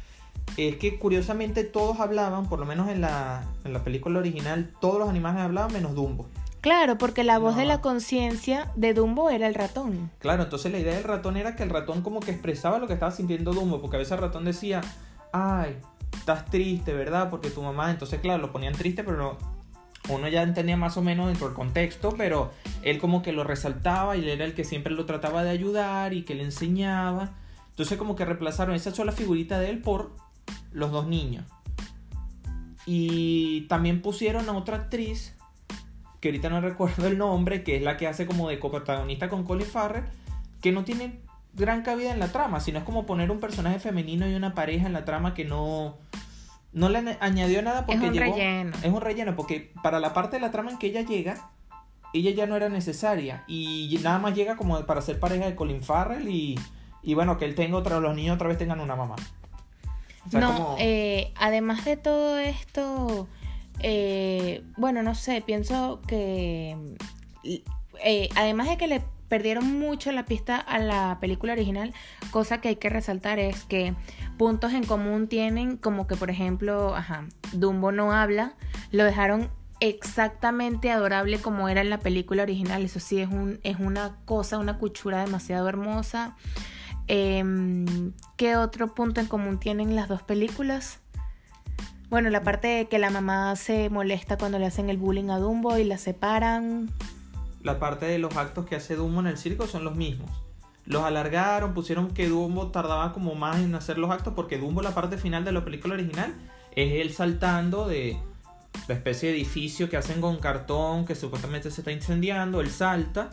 es 0.58 0.76
que 0.78 0.98
curiosamente 0.98 1.64
todos 1.64 2.00
hablaban, 2.00 2.50
por 2.50 2.60
lo 2.60 2.66
menos 2.66 2.90
en 2.90 3.02
la, 3.02 3.46
en 3.64 3.74
la 3.74 3.84
película 3.84 4.20
original, 4.20 4.74
todos 4.82 5.00
los 5.00 5.10
animales 5.10 5.42
hablaban 5.42 5.72
menos 5.74 5.96
Dumbo. 5.96 6.28
Claro, 6.62 6.98
porque 6.98 7.24
la 7.24 7.40
voz 7.40 7.56
de 7.56 7.66
la 7.66 7.80
conciencia 7.80 8.72
de 8.76 8.94
Dumbo 8.94 9.30
era 9.30 9.48
el 9.48 9.56
ratón. 9.56 10.12
Claro, 10.20 10.44
entonces 10.44 10.72
la 10.72 10.80
idea 10.80 10.94
del 10.94 11.06
ratón 11.06 11.38
era 11.38 11.56
que 11.56 11.64
el 11.64 11.70
ratón 11.70 12.02
como 12.02 12.20
que 12.20 12.32
expresaba 12.32 12.80
lo 12.80 12.88
que 12.88 12.94
estaba 12.94 13.12
sintiendo 13.12 13.54
Dumbo, 13.54 13.80
porque 13.80 13.96
a 13.96 14.00
veces 14.00 14.12
el 14.14 14.20
ratón 14.20 14.44
decía, 14.44 14.82
ay, 15.32 15.78
estás 16.14 16.46
triste, 16.46 16.94
¿verdad? 16.94 17.30
Porque 17.30 17.50
tu 17.50 17.62
mamá, 17.62 17.92
entonces 17.92 18.20
claro, 18.20 18.42
lo 18.42 18.52
ponían 18.52 18.74
triste, 18.74 19.04
pero 19.04 19.38
uno 20.10 20.28
ya 20.28 20.44
entendía 20.44 20.76
más 20.76 20.98
o 20.98 21.02
menos 21.02 21.28
dentro 21.28 21.48
del 21.48 21.56
contexto, 21.56 22.14
pero 22.18 22.52
él 22.82 23.00
como 23.00 23.22
que 23.22 23.32
lo 23.32 23.44
resaltaba 23.44 24.18
y 24.18 24.22
él 24.22 24.30
era 24.30 24.46
el 24.46 24.54
que 24.54 24.64
siempre 24.64 24.94
lo 24.94 25.06
trataba 25.06 25.44
de 25.44 25.52
ayudar 25.52 26.14
y 26.14 26.24
que 26.24 26.36
le 26.36 26.44
enseñaba. 26.44 27.32
Entonces 27.70 27.98
como 27.98 28.16
que 28.16 28.26
reemplazaron 28.26 28.76
esa 28.76 28.94
sola 28.94 29.12
figurita 29.12 29.60
de 29.60 29.70
él 29.70 29.82
por 29.82 30.16
los 30.72 30.92
dos 30.92 31.08
niños. 31.08 31.46
Y 32.86 33.62
también 33.68 34.02
pusieron 34.02 34.50
a 34.50 34.58
otra 34.58 34.78
actriz, 34.78 35.36
que 36.20 36.30
ahorita 36.30 36.50
no 36.50 36.62
recuerdo 36.62 37.08
el 37.08 37.18
nombre, 37.18 37.64
que 37.64 37.78
es 37.78 37.82
la 37.82 37.98
que 37.98 38.08
hace 38.08 38.26
como 38.26 38.50
de 38.50 38.60
coprotagonista 38.60 39.30
con 39.30 39.44
Colin 39.44 39.68
Farrell, 39.68 40.06
que 40.62 40.72
no 40.72 40.84
tiene 40.84 41.20
gran 41.54 41.82
cabida 41.82 42.12
en 42.12 42.20
la 42.20 42.32
trama, 42.32 42.60
sino 42.60 42.80
es 42.80 42.86
como 42.86 43.06
poner 43.06 43.32
un 43.32 43.40
personaje 43.40 43.80
femenino 43.80 44.30
y 44.30 44.36
una 44.36 44.54
pareja 44.54 44.86
en 44.88 44.94
la 44.94 45.06
trama 45.06 45.34
que 45.34 45.46
no 45.46 45.98
no 46.72 46.88
le 46.88 47.18
añadió 47.20 47.64
nada 47.64 47.88
porque 47.88 48.06
es 48.06 48.12
un 48.12 48.18
relleno. 48.18 48.78
Es 48.84 48.94
un 48.94 49.02
relleno 49.02 49.36
porque 49.36 49.72
para 49.82 50.00
la 50.00 50.14
parte 50.14 50.36
de 50.36 50.42
la 50.42 50.52
trama 50.52 50.70
en 50.70 50.78
que 50.78 50.88
ella 50.88 51.02
llega, 51.02 51.50
ella 52.14 52.32
ya 52.32 52.46
no 52.46 52.56
era 52.56 52.70
necesaria 52.70 53.44
y 53.48 54.00
nada 54.04 54.20
más 54.20 54.36
llega 54.36 54.56
como 54.56 54.80
para 54.86 55.02
ser 55.02 55.20
pareja 55.20 55.46
de 55.46 55.56
Colin 55.56 55.82
Farrell 55.82 56.28
y, 56.28 56.60
y 57.02 57.14
bueno, 57.16 57.38
que 57.38 57.46
él 57.46 57.56
tenga 57.56 57.78
otra, 57.78 58.00
los 58.00 58.16
niños 58.16 58.36
otra 58.36 58.48
vez 58.48 58.60
tengan 58.60 58.80
una 58.80 58.96
mamá 58.96 59.16
no, 60.32 60.76
eh, 60.78 61.32
además 61.38 61.86
de 61.86 61.98
todo 61.98 62.38
esto, 62.38 63.28
eh, 63.82 64.64
bueno, 64.78 65.04
no 65.04 65.16
sé, 65.16 65.42
pienso 65.42 66.02
que 66.08 66.76
eh, 68.04 68.30
además 68.36 68.70
de 68.70 68.78
que 68.78 68.88
le 68.88 69.04
perdieron 69.28 69.80
mucho 69.80 70.12
la 70.12 70.26
pista 70.26 70.58
a 70.58 70.80
la 70.80 71.18
película 71.22 71.54
original, 71.54 71.94
cosa 72.32 72.60
que 72.62 72.70
hay 72.70 72.76
que 72.78 72.90
resaltar 72.90 73.40
es 73.40 73.64
que 73.64 73.94
puntos 74.38 74.74
en 74.74 74.84
común 74.84 75.28
tienen 75.28 75.78
como 75.78 76.08
que 76.08 76.16
por 76.16 76.30
ejemplo, 76.30 76.96
ajá, 76.96 77.26
Dumbo 77.54 77.92
no 77.92 78.12
habla, 78.12 78.56
lo 78.92 79.04
dejaron 79.04 79.50
exactamente 79.80 80.92
adorable 80.92 81.40
como 81.40 81.70
era 81.70 81.82
en 81.82 81.90
la 81.90 82.00
película 82.00 82.44
original, 82.44 82.84
eso 82.84 83.00
sí 83.00 83.20
es 83.20 83.30
un 83.30 83.60
es 83.64 83.80
una 83.80 84.18
cosa, 84.26 84.58
una 84.58 84.78
cuchura 84.78 85.24
demasiado 85.24 85.70
hermosa. 85.70 86.36
Em, 87.08 88.14
¿Qué 88.38 88.56
otro 88.56 88.94
punto 88.94 89.20
en 89.20 89.28
común 89.28 89.60
tienen 89.60 89.96
las 89.96 90.08
dos 90.08 90.22
películas? 90.22 91.00
Bueno, 92.10 92.32
la 92.32 92.42
parte 92.42 92.68
de 92.68 92.88
que 92.88 92.98
la 92.98 93.12
mamá 93.12 93.56
se 93.56 93.92
molesta 93.92 94.36
cuando 94.38 94.58
le 94.58 94.66
hacen 94.66 94.90
el 94.90 94.98
bullying 94.98 95.30
a 95.30 95.38
Dumbo 95.38 95.78
y 95.78 95.84
la 95.84 96.00
separan. 96.00 96.90
La 97.62 97.78
parte 97.78 98.08
de 98.08 98.18
los 98.18 98.36
actos 98.36 98.66
que 98.66 98.76
hace 98.76 98.96
Dumbo 98.96 99.20
en 99.20 99.28
el 99.28 99.38
circo 99.38 99.68
son 99.68 99.84
los 99.84 99.96
mismos. 99.96 100.32
los 100.86 101.04
alargaron, 101.04 101.76
pusieron 101.76 102.12
que 102.12 102.28
Dumbo 102.28 102.70
tardaba 102.70 103.14
como 103.14 103.36
más 103.36 103.60
en 103.60 103.76
hacer 103.76 104.00
los 104.00 104.10
actos, 104.10 104.34
porque 104.36 104.58
Dumbo, 104.58 104.82
la 104.82 104.96
parte 104.96 105.18
final 105.18 105.46
de 105.46 105.52
la 105.52 105.64
película 105.64 105.94
original, 105.94 106.34
es 106.76 106.94
él 106.94 107.14
saltando 107.14 107.88
de 107.88 108.18
la 108.88 108.96
especie 108.96 109.30
de 109.30 109.36
edificio 109.36 109.88
que 109.88 109.98
hacen 109.98 110.20
con 110.20 110.40
cartón, 110.40 111.06
que 111.06 111.14
supuestamente 111.14 111.70
se 111.70 111.82
está 111.82 111.92
incendiando, 111.92 112.60
él 112.60 112.72
salta. 112.72 113.30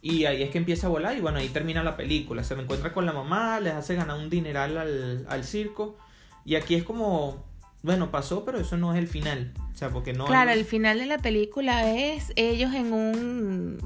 Y 0.00 0.26
ahí 0.26 0.44
es 0.44 0.50
que 0.50 0.58
empieza 0.58 0.86
a 0.86 0.90
volar 0.90 1.16
y 1.16 1.20
bueno, 1.20 1.38
ahí 1.38 1.48
termina 1.48 1.82
la 1.82 1.96
película. 1.96 2.44
Se 2.44 2.54
encuentra 2.54 2.92
con 2.92 3.04
la 3.04 3.12
mamá, 3.12 3.58
les 3.58 3.74
hace 3.74 3.96
ganar 3.96 4.16
un 4.16 4.30
dineral 4.30 4.78
al, 4.78 5.26
al 5.28 5.44
circo. 5.44 5.96
Y 6.44 6.54
aquí 6.54 6.76
es 6.76 6.84
como, 6.84 7.44
bueno, 7.82 8.10
pasó, 8.10 8.44
pero 8.44 8.58
eso 8.60 8.76
no 8.76 8.92
es 8.92 8.98
el 8.98 9.08
final. 9.08 9.52
O 9.72 9.76
sea, 9.76 9.90
porque 9.90 10.12
no... 10.12 10.26
Claro, 10.26 10.50
hay- 10.50 10.58
el 10.58 10.64
final 10.64 10.98
de 10.98 11.06
la 11.06 11.18
película 11.18 11.90
es 11.94 12.32
ellos 12.36 12.72
en 12.74 12.92
un... 12.92 13.78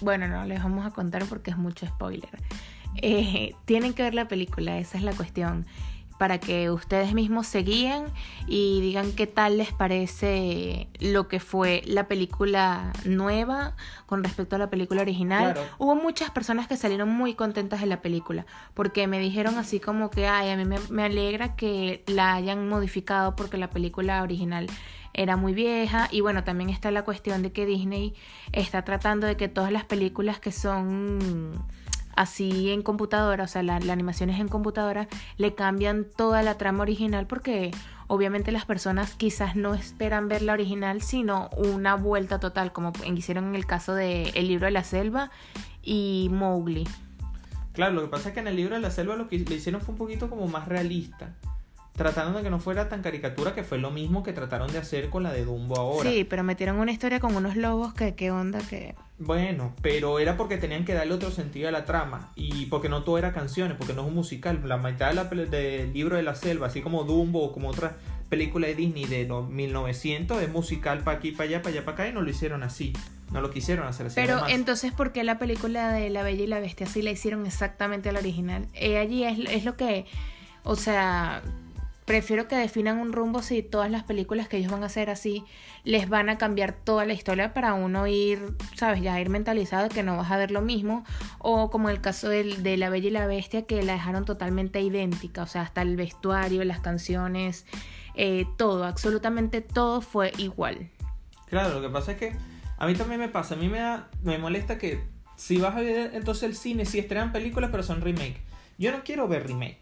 Bueno, 0.00 0.28
no 0.28 0.44
les 0.44 0.62
vamos 0.62 0.86
a 0.86 0.90
contar 0.90 1.24
porque 1.26 1.50
es 1.50 1.56
mucho 1.56 1.86
spoiler. 1.86 2.30
Eh, 3.00 3.54
tienen 3.64 3.92
que 3.94 4.02
ver 4.02 4.14
la 4.14 4.28
película, 4.28 4.78
esa 4.78 4.96
es 4.98 5.04
la 5.04 5.12
cuestión. 5.12 5.66
Para 6.18 6.38
que 6.38 6.70
ustedes 6.70 7.14
mismos 7.14 7.46
se 7.46 7.60
guíen 7.62 8.06
y 8.46 8.80
digan 8.80 9.12
qué 9.12 9.26
tal 9.26 9.58
les 9.58 9.72
parece 9.72 10.88
lo 10.98 11.28
que 11.28 11.38
fue 11.38 11.82
la 11.86 12.08
película 12.08 12.92
nueva 13.04 13.76
con 14.06 14.24
respecto 14.24 14.56
a 14.56 14.58
la 14.58 14.68
película 14.68 15.02
original. 15.02 15.54
Claro. 15.54 15.68
Hubo 15.78 15.94
muchas 15.94 16.30
personas 16.30 16.66
que 16.66 16.76
salieron 16.76 17.08
muy 17.08 17.34
contentas 17.34 17.80
de 17.80 17.86
la 17.86 18.02
película 18.02 18.46
porque 18.74 19.06
me 19.06 19.20
dijeron 19.20 19.58
así 19.58 19.78
como 19.78 20.10
que, 20.10 20.26
ay, 20.26 20.50
a 20.50 20.56
mí 20.56 20.64
me, 20.64 20.78
me 20.90 21.04
alegra 21.04 21.54
que 21.54 22.02
la 22.06 22.34
hayan 22.34 22.68
modificado 22.68 23.36
porque 23.36 23.56
la 23.56 23.70
película 23.70 24.22
original 24.22 24.66
era 25.18 25.36
muy 25.36 25.52
vieja 25.52 26.08
y 26.12 26.20
bueno, 26.20 26.44
también 26.44 26.70
está 26.70 26.90
la 26.90 27.02
cuestión 27.02 27.42
de 27.42 27.52
que 27.52 27.66
Disney 27.66 28.14
está 28.52 28.82
tratando 28.82 29.26
de 29.26 29.36
que 29.36 29.48
todas 29.48 29.72
las 29.72 29.84
películas 29.84 30.38
que 30.38 30.52
son 30.52 31.64
así 32.18 32.70
en 32.70 32.82
computadora, 32.82 33.44
o 33.44 33.46
sea, 33.46 33.62
la, 33.62 33.76
animación 33.76 34.28
es 34.28 34.40
en 34.40 34.48
computadora, 34.48 35.06
le 35.36 35.54
cambian 35.54 36.04
toda 36.04 36.42
la 36.42 36.58
trama 36.58 36.82
original 36.82 37.28
porque 37.28 37.70
obviamente 38.08 38.50
las 38.50 38.64
personas 38.64 39.14
quizás 39.14 39.54
no 39.54 39.72
esperan 39.74 40.28
ver 40.28 40.42
la 40.42 40.52
original, 40.52 41.00
sino 41.00 41.48
una 41.56 41.94
vuelta 41.94 42.40
total, 42.40 42.72
como 42.72 42.92
hicieron 43.14 43.46
en 43.46 43.54
el 43.54 43.66
caso 43.66 43.94
de 43.94 44.30
El 44.30 44.48
libro 44.48 44.66
de 44.66 44.72
la 44.72 44.82
selva 44.82 45.30
y 45.80 46.28
Mowgli. 46.32 46.88
Claro, 47.72 47.94
lo 47.94 48.02
que 48.02 48.08
pasa 48.08 48.30
es 48.30 48.34
que 48.34 48.40
en 48.40 48.48
el 48.48 48.56
libro 48.56 48.74
de 48.74 48.80
la 48.80 48.90
selva 48.90 49.14
lo 49.14 49.28
que 49.28 49.38
le 49.38 49.54
hicieron 49.54 49.80
fue 49.80 49.92
un 49.92 49.98
poquito 49.98 50.28
como 50.28 50.48
más 50.48 50.66
realista. 50.66 51.36
Tratando 51.98 52.38
de 52.38 52.44
que 52.44 52.50
no 52.50 52.60
fuera 52.60 52.88
tan 52.88 53.02
caricatura, 53.02 53.56
que 53.56 53.64
fue 53.64 53.76
lo 53.76 53.90
mismo 53.90 54.22
que 54.22 54.32
trataron 54.32 54.72
de 54.72 54.78
hacer 54.78 55.10
con 55.10 55.24
la 55.24 55.32
de 55.32 55.44
Dumbo 55.44 55.76
ahora. 55.76 56.08
Sí, 56.08 56.22
pero 56.22 56.44
metieron 56.44 56.78
una 56.78 56.92
historia 56.92 57.18
con 57.18 57.34
unos 57.34 57.56
lobos 57.56 57.92
que 57.92 58.14
qué 58.14 58.30
onda 58.30 58.60
que... 58.60 58.94
Bueno, 59.18 59.74
pero 59.82 60.20
era 60.20 60.36
porque 60.36 60.58
tenían 60.58 60.84
que 60.84 60.94
darle 60.94 61.14
otro 61.14 61.32
sentido 61.32 61.68
a 61.68 61.72
la 61.72 61.84
trama. 61.84 62.30
Y 62.36 62.66
porque 62.66 62.88
no 62.88 63.02
todo 63.02 63.18
era 63.18 63.32
canciones, 63.32 63.76
porque 63.76 63.94
no 63.94 64.02
es 64.02 64.08
un 64.08 64.14
musical. 64.14 64.62
La 64.64 64.76
mitad 64.76 65.12
de 65.12 65.46
del 65.46 65.92
libro 65.92 66.14
de 66.14 66.22
la 66.22 66.36
selva, 66.36 66.68
así 66.68 66.82
como 66.82 67.02
Dumbo 67.02 67.42
o 67.42 67.52
como 67.52 67.68
otras 67.68 67.94
películas 68.28 68.68
de 68.68 68.76
Disney 68.76 69.06
de 69.06 69.24
los 69.24 69.48
1900, 69.50 70.40
es 70.40 70.52
musical 70.52 71.00
para 71.00 71.18
aquí, 71.18 71.32
para 71.32 71.48
allá, 71.48 71.62
para 71.62 71.74
allá, 71.74 71.84
para 71.84 71.94
acá, 71.96 72.08
y 72.08 72.12
no 72.12 72.22
lo 72.22 72.30
hicieron 72.30 72.62
así. 72.62 72.92
No 73.32 73.40
lo 73.40 73.50
quisieron 73.50 73.88
hacer 73.88 74.06
así. 74.06 74.14
Pero 74.14 74.34
además. 74.34 74.52
entonces, 74.52 74.92
¿por 74.92 75.10
qué 75.10 75.24
la 75.24 75.40
película 75.40 75.90
de 75.90 76.10
La 76.10 76.22
Bella 76.22 76.44
y 76.44 76.46
la 76.46 76.60
Bestia 76.60 76.86
sí 76.86 77.02
la 77.02 77.10
hicieron 77.10 77.44
exactamente 77.44 78.08
a 78.08 78.12
la 78.12 78.20
original? 78.20 78.68
Eh, 78.74 78.98
allí 78.98 79.24
es, 79.24 79.36
es 79.50 79.64
lo 79.64 79.76
que, 79.76 80.06
o 80.62 80.76
sea, 80.76 81.42
prefiero 82.08 82.48
que 82.48 82.56
definan 82.56 82.98
un 82.98 83.12
rumbo 83.12 83.42
si 83.42 83.62
todas 83.62 83.88
las 83.90 84.02
películas 84.02 84.48
que 84.48 84.56
ellos 84.56 84.72
van 84.72 84.82
a 84.82 84.86
hacer 84.86 85.10
así 85.10 85.44
les 85.84 86.08
van 86.08 86.28
a 86.28 86.38
cambiar 86.38 86.72
toda 86.72 87.04
la 87.04 87.12
historia 87.12 87.54
para 87.54 87.74
uno 87.74 88.08
ir, 88.08 88.56
sabes, 88.76 89.00
ya 89.02 89.20
ir 89.20 89.28
mentalizado 89.28 89.84
de 89.84 89.94
que 89.94 90.02
no 90.02 90.16
vas 90.16 90.30
a 90.32 90.36
ver 90.36 90.50
lo 90.50 90.60
mismo. 90.62 91.04
O 91.38 91.70
como 91.70 91.90
el 91.90 92.00
caso 92.00 92.28
del- 92.28 92.64
de 92.64 92.76
La 92.78 92.90
Bella 92.90 93.06
y 93.08 93.10
la 93.12 93.26
Bestia 93.28 93.66
que 93.66 93.82
la 93.84 93.92
dejaron 93.92 94.24
totalmente 94.24 94.80
idéntica, 94.80 95.42
o 95.42 95.46
sea, 95.46 95.62
hasta 95.62 95.82
el 95.82 95.94
vestuario, 95.96 96.64
las 96.64 96.80
canciones, 96.80 97.66
eh, 98.16 98.46
todo, 98.56 98.84
absolutamente 98.84 99.60
todo 99.60 100.00
fue 100.00 100.32
igual. 100.38 100.90
Claro, 101.46 101.74
lo 101.74 101.80
que 101.82 101.88
pasa 101.92 102.12
es 102.12 102.18
que 102.18 102.32
a 102.78 102.86
mí 102.86 102.94
también 102.94 103.20
me 103.20 103.28
pasa, 103.28 103.54
a 103.54 103.58
mí 103.58 103.68
me, 103.68 103.78
da- 103.80 104.08
me 104.22 104.38
molesta 104.38 104.78
que 104.78 105.04
si 105.36 105.58
vas 105.58 105.76
a 105.76 105.80
ver 105.80 106.10
entonces 106.14 106.42
el 106.44 106.56
cine, 106.56 106.84
si 106.86 106.98
estrenan 106.98 107.32
películas 107.32 107.70
pero 107.70 107.82
son 107.82 108.00
remake. 108.00 108.40
Yo 108.78 108.92
no 108.92 109.04
quiero 109.04 109.28
ver 109.28 109.46
remake. 109.46 109.78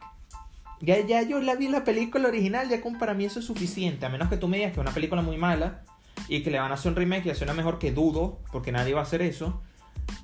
Ya, 0.81 1.01
ya 1.01 1.23
yo 1.23 1.41
la 1.41 1.55
vi 1.55 1.69
la 1.69 1.85
película 1.85 2.29
original, 2.29 2.69
ya 2.69 2.81
como 2.81 2.99
para 2.99 3.15
mí 3.15 3.25
eso 3.25 3.41
es 3.41 3.47
suficiente, 3.47 4.05
a 4.05 4.09
menos 4.09 4.29
que 4.29 4.37
tú 4.37 4.47
me 4.49 4.59
digas 4.59 4.73
que 4.73 4.81
es 4.81 4.85
una 4.87 4.93
película 4.93 5.23
muy 5.23 5.39
mala 5.39 5.83
y 6.29 6.43
que 6.43 6.51
le 6.51 6.59
van 6.59 6.71
a 6.71 6.75
hacer 6.75 6.91
un 6.91 6.97
remake 6.97 7.27
y 7.27 7.31
hacer 7.31 7.45
una 7.45 7.55
mejor 7.55 7.79
que 7.79 7.93
dudo, 7.93 8.41
porque 8.53 8.73
nadie 8.73 8.93
va 8.95 9.01
a 9.01 9.05
hacer 9.05 9.23
eso. 9.23 9.63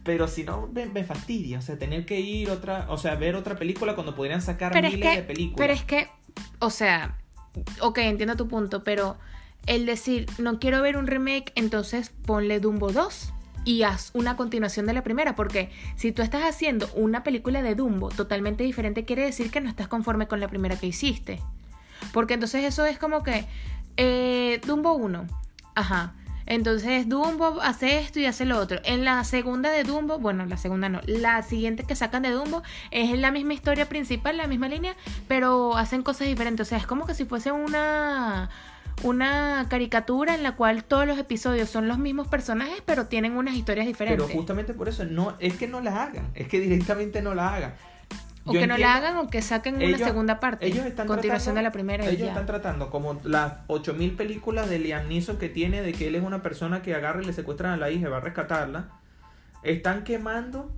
Pero 0.05 0.29
si 0.29 0.45
no, 0.45 0.69
me, 0.69 0.87
me 0.87 1.05
fastidia, 1.05 1.59
o 1.59 1.63
sea, 1.63 1.79
tener 1.79 2.05
que 2.05 2.21
ir 2.21 2.51
otra, 2.51 2.87
o 2.89 2.99
sea, 2.99 3.15
ver 3.15 3.35
otra 3.35 3.57
película 3.57 3.95
cuando 3.95 4.15
podrían 4.15 4.43
sacar 4.43 4.73
pero 4.73 4.89
es 4.89 4.95
miles 4.95 5.11
que, 5.11 5.17
de 5.17 5.23
películas. 5.23 5.57
Pero 5.59 5.73
es 5.73 5.85
que, 5.85 6.09
o 6.59 6.71
sea, 6.71 7.19
ok, 7.81 7.99
entiendo 7.99 8.37
tu 8.37 8.49
punto, 8.49 8.85
pero 8.85 9.17
el 9.67 9.87
decir, 9.87 10.27
no 10.39 10.59
quiero 10.59 10.83
ver 10.83 10.97
un 10.97 11.07
remake, 11.07 11.53
entonces 11.55 12.11
ponle 12.27 12.61
Dumbo 12.61 12.93
2 12.93 13.33
y 13.65 13.83
haz 13.83 14.11
una 14.15 14.37
continuación 14.37 14.87
de 14.87 14.93
la 14.93 15.03
primera, 15.03 15.35
porque 15.35 15.71
si 15.97 16.13
tú 16.13 16.23
estás 16.23 16.43
haciendo 16.45 16.89
una 16.95 17.23
película 17.23 17.63
de 17.63 17.75
Dumbo 17.75 18.09
totalmente 18.11 18.65
diferente, 18.65 19.05
quiere 19.05 19.25
decir 19.25 19.51
que 19.51 19.61
no 19.61 19.69
estás 19.69 19.89
conforme 19.89 20.27
con 20.27 20.41
la 20.41 20.49
primera 20.49 20.77
que 20.77 20.87
hiciste. 20.87 21.41
Porque 22.13 22.35
entonces 22.35 22.65
eso 22.65 22.85
es 22.85 22.99
como 22.99 23.23
que, 23.23 23.47
eh, 23.97 24.61
Dumbo 24.67 24.95
1, 24.95 25.27
ajá. 25.75 26.15
Entonces 26.45 27.09
Dumbo 27.09 27.61
hace 27.63 28.01
esto 28.01 28.19
y 28.19 28.27
hace 28.27 28.45
lo 28.45 28.59
otro. 28.59 28.81
En 28.85 29.05
la 29.05 29.23
segunda 29.25 29.71
de 29.71 29.85
Dumbo, 29.85 30.19
bueno, 30.19 30.45
la 30.45 30.57
segunda 30.57 30.89
no, 30.89 31.01
la 31.07 31.43
siguiente 31.43 31.85
que 31.85 31.95
sacan 31.95 32.23
de 32.23 32.31
Dumbo 32.31 32.63
es 32.91 33.17
la 33.19 33.31
misma 33.31 33.55
historia 33.55 33.89
principal, 33.89 34.37
la 34.37 34.49
misma 34.49 34.69
línea, 34.69 34.97
pero 35.29 35.77
hacen 35.77 36.03
cosas 36.03 36.27
diferentes. 36.27 36.67
O 36.67 36.69
sea, 36.69 36.79
es 36.79 36.87
como 36.87 37.07
que 37.07 37.15
si 37.15 37.25
fuese 37.25 37.53
una 37.53 38.51
una 39.03 39.67
caricatura 39.69 40.35
en 40.35 40.43
la 40.43 40.53
cual 40.57 40.85
todos 40.85 41.07
los 41.07 41.19
episodios 41.19 41.69
son 41.69 41.89
los 41.89 41.99
mismos 41.99 42.29
personajes, 42.29 42.83
pero 42.87 43.07
tienen 43.07 43.37
unas 43.37 43.55
historias 43.55 43.87
diferentes. 43.87 44.25
Pero 44.27 44.37
justamente 44.39 44.75
por 44.75 44.89
eso, 44.89 45.05
no, 45.05 45.35
es 45.41 45.57
que 45.57 45.67
no 45.69 45.81
la 45.81 46.05
hagan, 46.05 46.29
es 46.35 46.47
que 46.49 46.61
directamente 46.61 47.21
no 47.23 47.35
la 47.35 47.55
hagan. 47.55 47.75
o 48.45 48.53
Yo 48.53 48.61
que 48.61 48.67
no 48.67 48.77
la 48.77 48.97
hagan 48.97 49.17
o 49.19 49.29
que 49.29 49.41
saquen 49.43 49.77
una 49.83 49.99
segunda 49.99 50.41
parte. 50.41 50.67
ellos 50.67 50.85
están 50.87 51.07
continuación 51.07 51.55
tratando- 51.55 51.59
de 51.59 51.63
la 51.63 51.71
primera 51.73 52.05
y 52.05 52.09
Ellos 52.09 52.21
ya. 52.21 52.27
están 52.29 52.47
tratando 52.47 52.91
como 52.91 53.21
las 53.25 53.55
8000 53.69 54.15
películas 54.17 54.69
de 54.69 54.79
Liam 54.81 55.09
Neeson 55.09 55.37
que 55.39 55.49
tiene 55.49 55.81
de 55.83 55.93
que 55.93 56.09
él 56.09 56.15
es 56.17 56.23
una 56.25 56.43
persona 56.43 56.83
que 56.83 56.95
agarra 56.95 57.23
y 57.23 57.27
le 57.27 57.33
secuestran 57.33 57.73
a 57.73 57.77
la 57.77 57.91
hija 57.91 58.09
y 58.09 58.11
va 58.11 58.17
a 58.17 58.21
rescatarla. 58.21 58.89
Están 59.63 60.03
quemando 60.05 60.73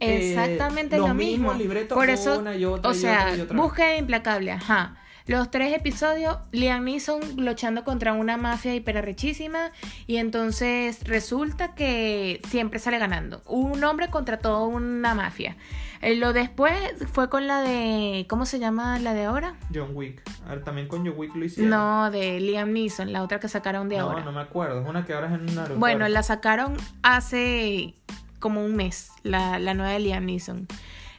eh, 0.00 0.30
Exactamente 0.32 0.98
los 0.98 1.08
lo 1.08 1.14
mismos 1.14 1.54
mismo. 1.54 1.54
libretos 1.54 1.96
Por 1.96 2.10
eso, 2.10 2.40
una 2.40 2.54
y 2.56 2.64
otra 2.64 2.90
o 2.90 2.94
y 2.94 2.98
sea, 2.98 3.20
otra 3.26 3.36
y 3.36 3.40
otra. 3.42 3.56
búsqueda 3.56 3.96
implacable, 3.96 4.50
ajá. 4.52 4.96
Los 5.26 5.50
tres 5.50 5.74
episodios, 5.74 6.38
Liam 6.52 6.84
Neeson 6.84 7.20
luchando 7.36 7.82
contra 7.82 8.12
una 8.12 8.36
mafia 8.36 8.74
hiperarrechísima 8.76 9.72
y 10.06 10.18
entonces 10.18 11.00
resulta 11.02 11.74
que 11.74 12.40
siempre 12.48 12.78
sale 12.78 12.98
ganando. 12.98 13.42
Un 13.46 13.82
hombre 13.82 14.08
contra 14.08 14.38
toda 14.38 14.64
una 14.66 15.14
mafia. 15.16 15.56
Eh, 16.00 16.14
Lo 16.14 16.32
después 16.32 16.72
fue 17.12 17.28
con 17.28 17.48
la 17.48 17.60
de, 17.62 18.26
¿cómo 18.28 18.46
se 18.46 18.60
llama 18.60 19.00
la 19.00 19.14
de 19.14 19.24
ahora? 19.24 19.56
John 19.74 19.90
Wick. 19.94 20.22
A 20.46 20.50
ver, 20.50 20.62
también 20.62 20.86
con 20.86 21.04
John 21.04 21.14
Wick 21.16 21.34
lo 21.34 21.44
hicieron. 21.44 21.70
No, 21.70 22.10
de 22.12 22.38
Liam 22.38 22.72
Neeson, 22.72 23.12
la 23.12 23.24
otra 23.24 23.40
que 23.40 23.48
sacaron 23.48 23.88
de 23.88 23.96
no, 23.96 24.04
ahora. 24.04 24.22
no 24.22 24.30
me 24.30 24.40
acuerdo. 24.40 24.80
Es 24.82 24.86
una 24.88 25.04
que 25.04 25.12
ahora 25.12 25.26
es 25.26 25.32
en 25.34 25.40
un 25.40 25.48
aeropuerto. 25.48 25.78
Bueno, 25.80 26.06
la 26.08 26.22
sacaron 26.22 26.76
hace 27.02 27.94
como 28.38 28.64
un 28.64 28.76
mes, 28.76 29.10
la, 29.24 29.58
la 29.58 29.74
nueva 29.74 29.90
de 29.92 29.98
Liam 29.98 30.24
Neeson. 30.24 30.68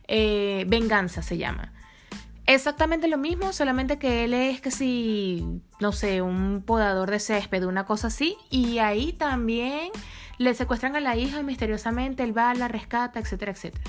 Eh, 0.08 0.64
Venganza 0.70 1.22
se 1.22 1.38
llama. 1.38 1.74
Exactamente 2.48 3.10
lo 3.10 3.18
mismo, 3.18 3.52
solamente 3.52 4.00
que 4.00 4.24
él 4.24 4.34
es 4.34 4.62
que 4.62 4.72
si, 4.72 5.46
no 5.82 5.92
sé, 5.92 6.22
un 6.22 6.64
podador 6.66 7.12
de 7.12 7.20
césped, 7.20 7.66
una 7.66 7.86
cosa 7.86 8.08
así, 8.08 8.38
y 8.50 8.80
ahí 8.80 9.12
también 9.12 9.90
le 10.38 10.54
secuestran 10.54 10.96
a 10.96 11.02
la 11.02 11.18
hija 11.18 11.44
misteriosamente, 11.44 12.24
él 12.24 12.36
va, 12.36 12.54
la 12.54 12.70
rescata, 12.70 13.20
etcétera, 13.20 13.52
etcétera. 13.52 13.84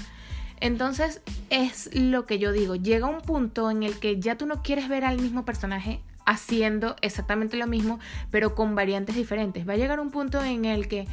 Entonces 0.59 1.23
es 1.51 1.89
lo 1.95 2.27
que 2.27 2.41
yo 2.41 2.51
digo, 2.51 2.75
llega 2.75 3.07
un 3.07 3.21
punto 3.21 3.71
en 3.71 3.85
el 3.85 4.01
que 4.01 4.19
ya 4.19 4.37
tú 4.37 4.47
no 4.47 4.61
quieres 4.61 4.89
ver 4.89 5.05
al 5.05 5.21
mismo 5.21 5.45
personaje 5.45 6.01
haciendo 6.27 6.97
exactamente 7.01 7.57
lo 7.57 7.69
mismo, 7.69 8.01
pero 8.33 8.57
con 8.57 8.75
variantes 8.75 9.15
diferentes. 9.15 9.69
Va 9.69 9.75
a 9.75 9.77
llegar 9.77 10.01
un 10.01 10.11
punto 10.11 10.43
en 10.43 10.65
el 10.65 10.89
que, 10.89 11.07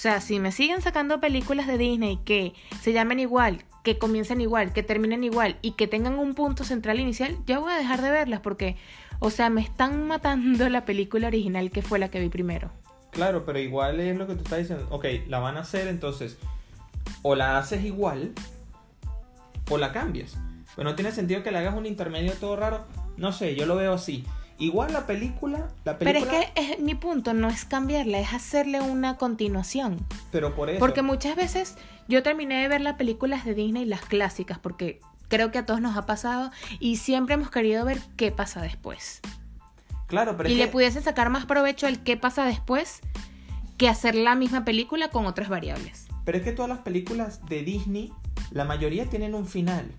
sea, 0.00 0.20
si 0.20 0.38
me 0.38 0.52
siguen 0.52 0.80
sacando 0.80 1.20
películas 1.20 1.66
de 1.66 1.76
Disney 1.76 2.20
que 2.24 2.54
se 2.80 2.92
llamen 2.92 3.18
igual, 3.18 3.64
que 3.82 3.98
comiencen 3.98 4.40
igual, 4.40 4.72
que 4.72 4.84
terminen 4.84 5.24
igual 5.24 5.56
y 5.60 5.72
que 5.72 5.88
tengan 5.88 6.18
un 6.20 6.34
punto 6.34 6.62
central 6.62 7.00
inicial, 7.00 7.36
ya 7.46 7.58
voy 7.58 7.72
a 7.72 7.78
dejar 7.78 8.00
de 8.02 8.10
verlas 8.10 8.40
porque, 8.40 8.76
o 9.18 9.30
sea, 9.30 9.50
me 9.50 9.60
están 9.60 10.06
matando 10.06 10.68
la 10.68 10.84
película 10.84 11.26
original 11.26 11.72
que 11.72 11.82
fue 11.82 11.98
la 11.98 12.10
que 12.10 12.20
vi 12.20 12.28
primero. 12.28 12.70
Claro, 13.10 13.44
pero 13.44 13.58
igual 13.58 13.98
es 13.98 14.16
lo 14.16 14.28
que 14.28 14.34
tú 14.34 14.44
estás 14.44 14.60
diciendo. 14.60 14.86
Ok, 14.90 15.06
la 15.26 15.40
van 15.40 15.56
a 15.56 15.60
hacer, 15.60 15.88
entonces, 15.88 16.38
o 17.22 17.34
la 17.34 17.58
haces 17.58 17.84
igual, 17.84 18.32
o 19.68 19.78
la 19.78 19.92
cambias. 19.92 20.38
Pero 20.76 20.90
no 20.90 20.94
tiene 20.94 21.10
sentido 21.10 21.42
que 21.42 21.50
le 21.50 21.58
hagas 21.58 21.74
un 21.74 21.86
intermedio 21.86 22.34
todo 22.34 22.54
raro. 22.54 22.86
No 23.16 23.32
sé, 23.32 23.56
yo 23.56 23.66
lo 23.66 23.74
veo 23.74 23.94
así. 23.94 24.24
Igual 24.58 24.92
la 24.92 25.06
película, 25.06 25.68
la 25.84 25.98
Pero 25.98 26.12
película... 26.12 26.40
es 26.40 26.50
que 26.50 26.72
es, 26.74 26.80
mi 26.80 26.94
punto 26.96 27.32
no 27.32 27.48
es 27.48 27.64
cambiarla, 27.64 28.18
es 28.18 28.32
hacerle 28.32 28.80
una 28.80 29.16
continuación. 29.16 30.04
Pero 30.32 30.54
por 30.56 30.68
eso... 30.68 30.80
Porque 30.80 31.02
muchas 31.02 31.36
veces 31.36 31.76
yo 32.08 32.22
terminé 32.24 32.60
de 32.62 32.68
ver 32.68 32.80
las 32.80 32.94
películas 32.96 33.44
de 33.44 33.54
Disney, 33.54 33.84
las 33.84 34.00
clásicas, 34.00 34.58
porque 34.58 35.00
creo 35.28 35.52
que 35.52 35.58
a 35.58 35.66
todos 35.66 35.80
nos 35.80 35.96
ha 35.96 36.06
pasado 36.06 36.50
y 36.80 36.96
siempre 36.96 37.34
hemos 37.34 37.50
querido 37.50 37.84
ver 37.84 38.00
qué 38.16 38.32
pasa 38.32 38.60
después. 38.60 39.20
Claro, 40.08 40.36
pero 40.36 40.48
y 40.48 40.52
es 40.52 40.58
le 40.58 40.64
que- 40.66 40.72
pudiesen 40.72 41.02
sacar 41.04 41.30
más 41.30 41.46
provecho 41.46 41.86
al 41.86 42.02
qué 42.02 42.16
pasa 42.16 42.44
después 42.44 43.00
que 43.76 43.88
hacer 43.88 44.16
la 44.16 44.34
misma 44.34 44.64
película 44.64 45.08
con 45.10 45.26
otras 45.26 45.48
variables. 45.48 46.08
Pero 46.24 46.38
es 46.38 46.44
que 46.44 46.50
todas 46.52 46.68
las 46.68 46.80
películas 46.80 47.46
de 47.46 47.62
Disney, 47.62 48.12
la 48.50 48.64
mayoría 48.64 49.06
tienen 49.08 49.34
un 49.36 49.46
final. 49.46 49.92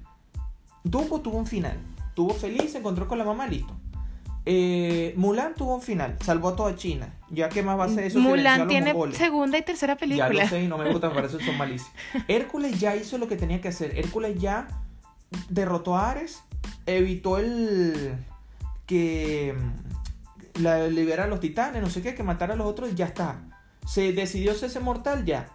Dumbo 0.84 1.22
tuvo 1.22 1.38
un 1.38 1.48
final. 1.48 1.78
Tuvo 2.14 2.34
feliz, 2.34 2.72
se 2.74 2.80
encontró 2.80 3.08
con 3.08 3.18
la 3.18 3.24
mamá, 3.24 3.48
listo. 3.48 3.74
Eh, 4.46 5.14
Mulan 5.18 5.54
tuvo 5.54 5.76
un 5.76 5.82
final, 5.82 6.18
salvó 6.24 6.50
a 6.50 6.56
toda 6.56 6.76
China. 6.76 7.14
Ya 7.30 7.50
que 7.50 7.62
más 7.62 7.78
va 7.78 7.86
a 7.86 7.90
ser 7.90 8.06
eso. 8.06 8.20
Mulan 8.20 8.68
tiene 8.68 8.94
mongoles. 8.94 9.18
segunda 9.18 9.58
y 9.58 9.62
tercera 9.62 9.94
Ya 9.94 10.00
película. 10.00 10.30
lo 10.30 10.48
sé 10.48 10.64
y 10.64 10.68
no 10.68 10.78
me 10.78 10.90
gusta, 10.92 11.10
me 11.10 11.16
parece 11.16 11.40
son 11.44 11.58
malísimos. 11.58 11.94
Hércules 12.28 12.80
ya 12.80 12.96
hizo 12.96 13.18
lo 13.18 13.28
que 13.28 13.36
tenía 13.36 13.62
que 13.62 13.68
hacer. 13.68 13.98
Hércules 13.98 14.40
ya 14.40 14.68
derrotó 15.50 15.96
a 15.96 16.10
Ares, 16.12 16.42
evitó 16.86 17.38
el 17.38 18.16
que 18.88 19.54
mm, 19.56 20.64
la 20.64 20.88
libera 20.88 21.26
a 21.26 21.28
los 21.28 21.40
titanes, 21.40 21.82
no 21.82 21.90
sé 21.90 22.02
qué, 22.02 22.16
que 22.16 22.24
matara 22.24 22.54
a 22.54 22.58
los 22.58 22.66
otros 22.68 22.96
ya 22.96 23.06
está. 23.06 23.42
Se 23.86 24.14
decidió 24.14 24.54
ser 24.56 24.82
mortal 24.82 25.26
ya. 25.26 25.50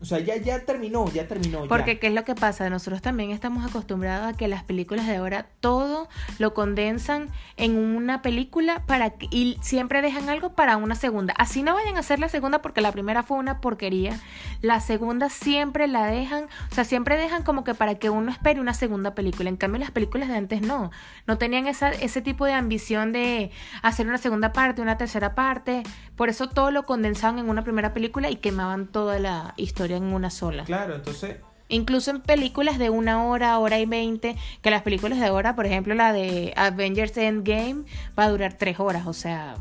O 0.00 0.04
sea, 0.04 0.20
ya, 0.20 0.36
ya 0.36 0.60
terminó, 0.60 1.10
ya 1.10 1.26
terminó. 1.26 1.66
Porque, 1.66 1.98
¿qué 1.98 2.06
es 2.06 2.14
lo 2.14 2.22
que 2.22 2.36
pasa? 2.36 2.70
Nosotros 2.70 3.02
también 3.02 3.32
estamos 3.32 3.66
acostumbrados 3.66 4.32
a 4.32 4.36
que 4.36 4.46
las 4.46 4.62
películas 4.62 5.08
de 5.08 5.16
ahora 5.16 5.46
todo 5.58 6.08
lo 6.38 6.54
condensan 6.54 7.30
en 7.56 7.76
una 7.76 8.22
película 8.22 8.84
para 8.86 9.14
y 9.32 9.58
siempre 9.60 10.00
dejan 10.00 10.28
algo 10.28 10.52
para 10.52 10.76
una 10.76 10.94
segunda. 10.94 11.34
Así 11.36 11.64
no 11.64 11.74
vayan 11.74 11.96
a 11.96 12.00
hacer 12.00 12.20
la 12.20 12.28
segunda 12.28 12.62
porque 12.62 12.80
la 12.80 12.92
primera 12.92 13.24
fue 13.24 13.38
una 13.38 13.60
porquería. 13.60 14.20
La 14.62 14.78
segunda 14.78 15.30
siempre 15.30 15.88
la 15.88 16.06
dejan, 16.06 16.44
o 16.70 16.74
sea, 16.74 16.84
siempre 16.84 17.16
dejan 17.16 17.42
como 17.42 17.64
que 17.64 17.74
para 17.74 17.96
que 17.96 18.08
uno 18.08 18.30
espere 18.30 18.60
una 18.60 18.74
segunda 18.74 19.16
película. 19.16 19.48
En 19.48 19.56
cambio, 19.56 19.80
las 19.80 19.90
películas 19.90 20.28
de 20.28 20.36
antes 20.36 20.62
no. 20.62 20.92
No 21.26 21.38
tenían 21.38 21.66
esa, 21.66 21.90
ese 21.90 22.22
tipo 22.22 22.44
de 22.44 22.52
ambición 22.52 23.10
de 23.12 23.50
hacer 23.82 24.06
una 24.06 24.18
segunda 24.18 24.52
parte, 24.52 24.80
una 24.80 24.96
tercera 24.96 25.34
parte. 25.34 25.82
Por 26.14 26.28
eso 26.28 26.48
todo 26.48 26.70
lo 26.70 26.84
condensaban 26.84 27.40
en 27.40 27.48
una 27.48 27.64
primera 27.64 27.92
película 27.92 28.30
y 28.30 28.36
quemaban 28.36 28.86
toda 28.86 29.18
la 29.18 29.54
historia 29.56 29.87
en 29.96 30.04
una 30.04 30.30
sola. 30.30 30.64
Claro, 30.64 30.94
entonces, 30.94 31.36
Incluso 31.70 32.10
en 32.10 32.22
películas 32.22 32.78
de 32.78 32.88
una 32.88 33.24
hora, 33.24 33.58
hora 33.58 33.78
y 33.78 33.84
veinte, 33.84 34.36
que 34.62 34.70
las 34.70 34.82
películas 34.82 35.20
de 35.20 35.26
ahora, 35.26 35.54
por 35.54 35.66
ejemplo, 35.66 35.94
la 35.94 36.14
de 36.14 36.54
Avengers 36.56 37.14
Endgame, 37.18 37.84
va 38.18 38.24
a 38.24 38.30
durar 38.30 38.54
tres 38.54 38.80
horas, 38.80 39.06
o 39.06 39.12
sea... 39.12 39.56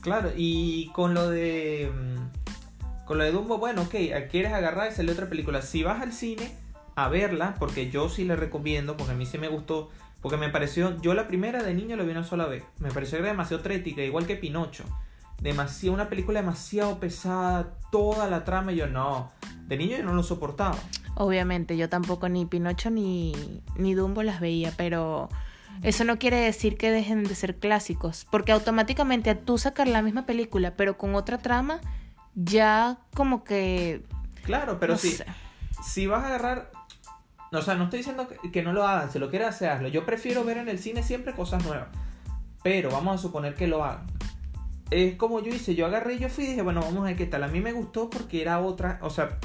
claro, 0.00 0.30
y 0.36 0.90
con 0.92 1.12
lo 1.12 1.28
de. 1.28 1.90
mm, 1.92 3.04
Con 3.04 3.18
lo 3.18 3.24
de 3.24 3.32
Dumbo, 3.32 3.58
bueno, 3.58 3.82
ok, 3.82 3.94
quieres 4.30 4.52
agarrar 4.52 4.92
y 4.92 4.94
sale 4.94 5.10
otra 5.10 5.28
película. 5.28 5.60
Si 5.60 5.82
vas 5.82 6.00
al 6.00 6.12
cine 6.12 6.52
a 6.94 7.08
verla, 7.08 7.56
porque 7.58 7.90
yo 7.90 8.08
sí 8.08 8.24
le 8.24 8.36
recomiendo, 8.36 8.96
porque 8.96 9.12
a 9.12 9.16
mí 9.16 9.26
sí 9.26 9.36
me 9.36 9.48
gustó, 9.48 9.90
porque 10.22 10.36
me 10.36 10.50
pareció. 10.50 11.00
Yo 11.02 11.14
la 11.14 11.26
primera 11.26 11.64
de 11.64 11.74
niño 11.74 11.96
la 11.96 12.04
vi 12.04 12.12
una 12.12 12.22
sola 12.22 12.46
vez. 12.46 12.62
Me 12.78 12.92
pareció 12.92 13.18
que 13.18 13.24
era 13.24 13.32
demasiado 13.32 13.62
trética, 13.62 14.02
igual 14.02 14.26
que 14.26 14.36
Pinocho. 14.36 14.84
Demasiado, 15.44 15.92
una 15.94 16.08
película 16.08 16.40
demasiado 16.40 16.98
pesada, 16.98 17.74
toda 17.92 18.28
la 18.30 18.44
trama, 18.44 18.72
y 18.72 18.76
yo 18.76 18.86
no. 18.86 19.30
De 19.66 19.76
niño 19.76 19.98
yo 19.98 20.02
no 20.02 20.14
lo 20.14 20.22
soportaba. 20.22 20.76
Obviamente, 21.16 21.76
yo 21.76 21.90
tampoco 21.90 22.30
ni 22.30 22.46
Pinocho 22.46 22.88
ni, 22.88 23.60
ni 23.76 23.92
Dumbo 23.92 24.22
las 24.22 24.40
veía, 24.40 24.72
pero 24.78 25.28
eso 25.82 26.04
no 26.04 26.18
quiere 26.18 26.38
decir 26.38 26.78
que 26.78 26.90
dejen 26.90 27.24
de 27.24 27.34
ser 27.34 27.56
clásicos, 27.56 28.26
porque 28.30 28.52
automáticamente 28.52 29.28
a 29.28 29.38
tú 29.38 29.58
sacar 29.58 29.86
la 29.86 30.00
misma 30.00 30.24
película, 30.24 30.76
pero 30.76 30.96
con 30.96 31.14
otra 31.14 31.36
trama, 31.36 31.78
ya 32.34 32.96
como 33.14 33.44
que... 33.44 34.02
Claro, 34.44 34.80
pero 34.80 34.94
no 34.94 34.98
sé. 34.98 35.26
si 35.84 36.06
vas 36.06 36.24
a 36.24 36.28
agarrar. 36.28 36.70
O 37.52 37.60
sea, 37.60 37.74
no 37.74 37.84
estoy 37.84 37.98
diciendo 37.98 38.28
que- 38.50 38.62
no 38.62 38.72
lo 38.72 38.86
hagan, 38.86 39.12
si 39.12 39.18
lo 39.18 39.28
quieres 39.28 39.48
hacer, 39.48 39.68
hazlo. 39.68 39.88
Yo 39.88 40.06
prefiero 40.06 40.42
ver 40.42 40.56
en 40.56 40.70
el 40.70 40.78
cine 40.78 41.02
siempre 41.02 41.34
cosas 41.34 41.62
nuevas. 41.66 41.88
Pero 42.62 42.90
vamos 42.90 43.14
a 43.14 43.18
suponer 43.18 43.54
que 43.54 43.66
lo 43.66 43.84
hagan. 43.84 44.06
Es 44.90 45.16
como 45.16 45.40
yo 45.40 45.52
hice, 45.52 45.74
yo 45.74 45.86
agarré 45.86 46.14
y 46.14 46.18
yo 46.18 46.28
fui 46.28 46.44
y 46.44 46.48
dije, 46.48 46.62
bueno, 46.62 46.80
vamos 46.80 47.02
a 47.02 47.06
ver 47.06 47.16
qué 47.16 47.26
tal. 47.26 47.42
A 47.42 47.48
mí 47.48 47.60
me 47.60 47.72
gustó 47.72 48.10
porque 48.10 48.42
era 48.42 48.60
otra, 48.60 48.98
o 49.02 49.10
sea, 49.10 49.38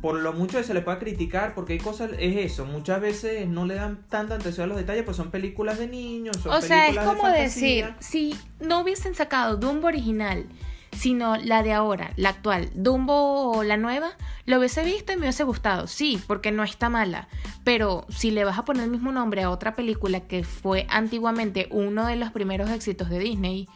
por 0.00 0.16
lo 0.16 0.32
mucho 0.32 0.58
que 0.58 0.64
se 0.64 0.74
le 0.74 0.80
puede 0.80 0.98
criticar, 0.98 1.54
porque 1.54 1.74
hay 1.74 1.78
cosas, 1.78 2.10
es 2.18 2.36
eso, 2.36 2.64
muchas 2.64 3.00
veces 3.00 3.46
no 3.48 3.66
le 3.66 3.74
dan 3.74 4.06
tanta 4.08 4.36
atención 4.36 4.64
a 4.64 4.68
los 4.68 4.78
detalles, 4.78 5.04
pues 5.04 5.16
son 5.16 5.30
películas 5.30 5.78
de 5.78 5.88
niños, 5.88 6.36
son 6.38 6.52
O 6.52 6.60
sea, 6.60 6.88
es 6.88 6.96
de 6.96 7.04
como 7.04 7.28
decir, 7.28 7.94
si 7.98 8.34
no 8.60 8.80
hubiesen 8.80 9.14
sacado 9.14 9.56
Dumbo 9.56 9.88
original, 9.88 10.46
sino 10.92 11.36
la 11.36 11.62
de 11.62 11.72
ahora, 11.72 12.12
la 12.16 12.30
actual, 12.30 12.70
Dumbo 12.74 13.52
o 13.52 13.62
la 13.62 13.76
nueva, 13.76 14.12
lo 14.46 14.58
hubiese 14.58 14.84
visto 14.84 15.12
y 15.12 15.16
me 15.16 15.22
hubiese 15.22 15.44
gustado, 15.44 15.86
sí, 15.86 16.20
porque 16.26 16.50
no 16.50 16.64
está 16.64 16.88
mala. 16.88 17.28
Pero 17.62 18.06
si 18.08 18.30
le 18.30 18.44
vas 18.44 18.58
a 18.58 18.64
poner 18.64 18.84
el 18.84 18.90
mismo 18.90 19.12
nombre 19.12 19.42
a 19.42 19.50
otra 19.50 19.74
película 19.74 20.20
que 20.20 20.44
fue 20.44 20.86
antiguamente 20.88 21.68
uno 21.70 22.06
de 22.06 22.16
los 22.16 22.30
primeros 22.32 22.70
éxitos 22.70 23.10
de 23.10 23.18
Disney, 23.18 23.68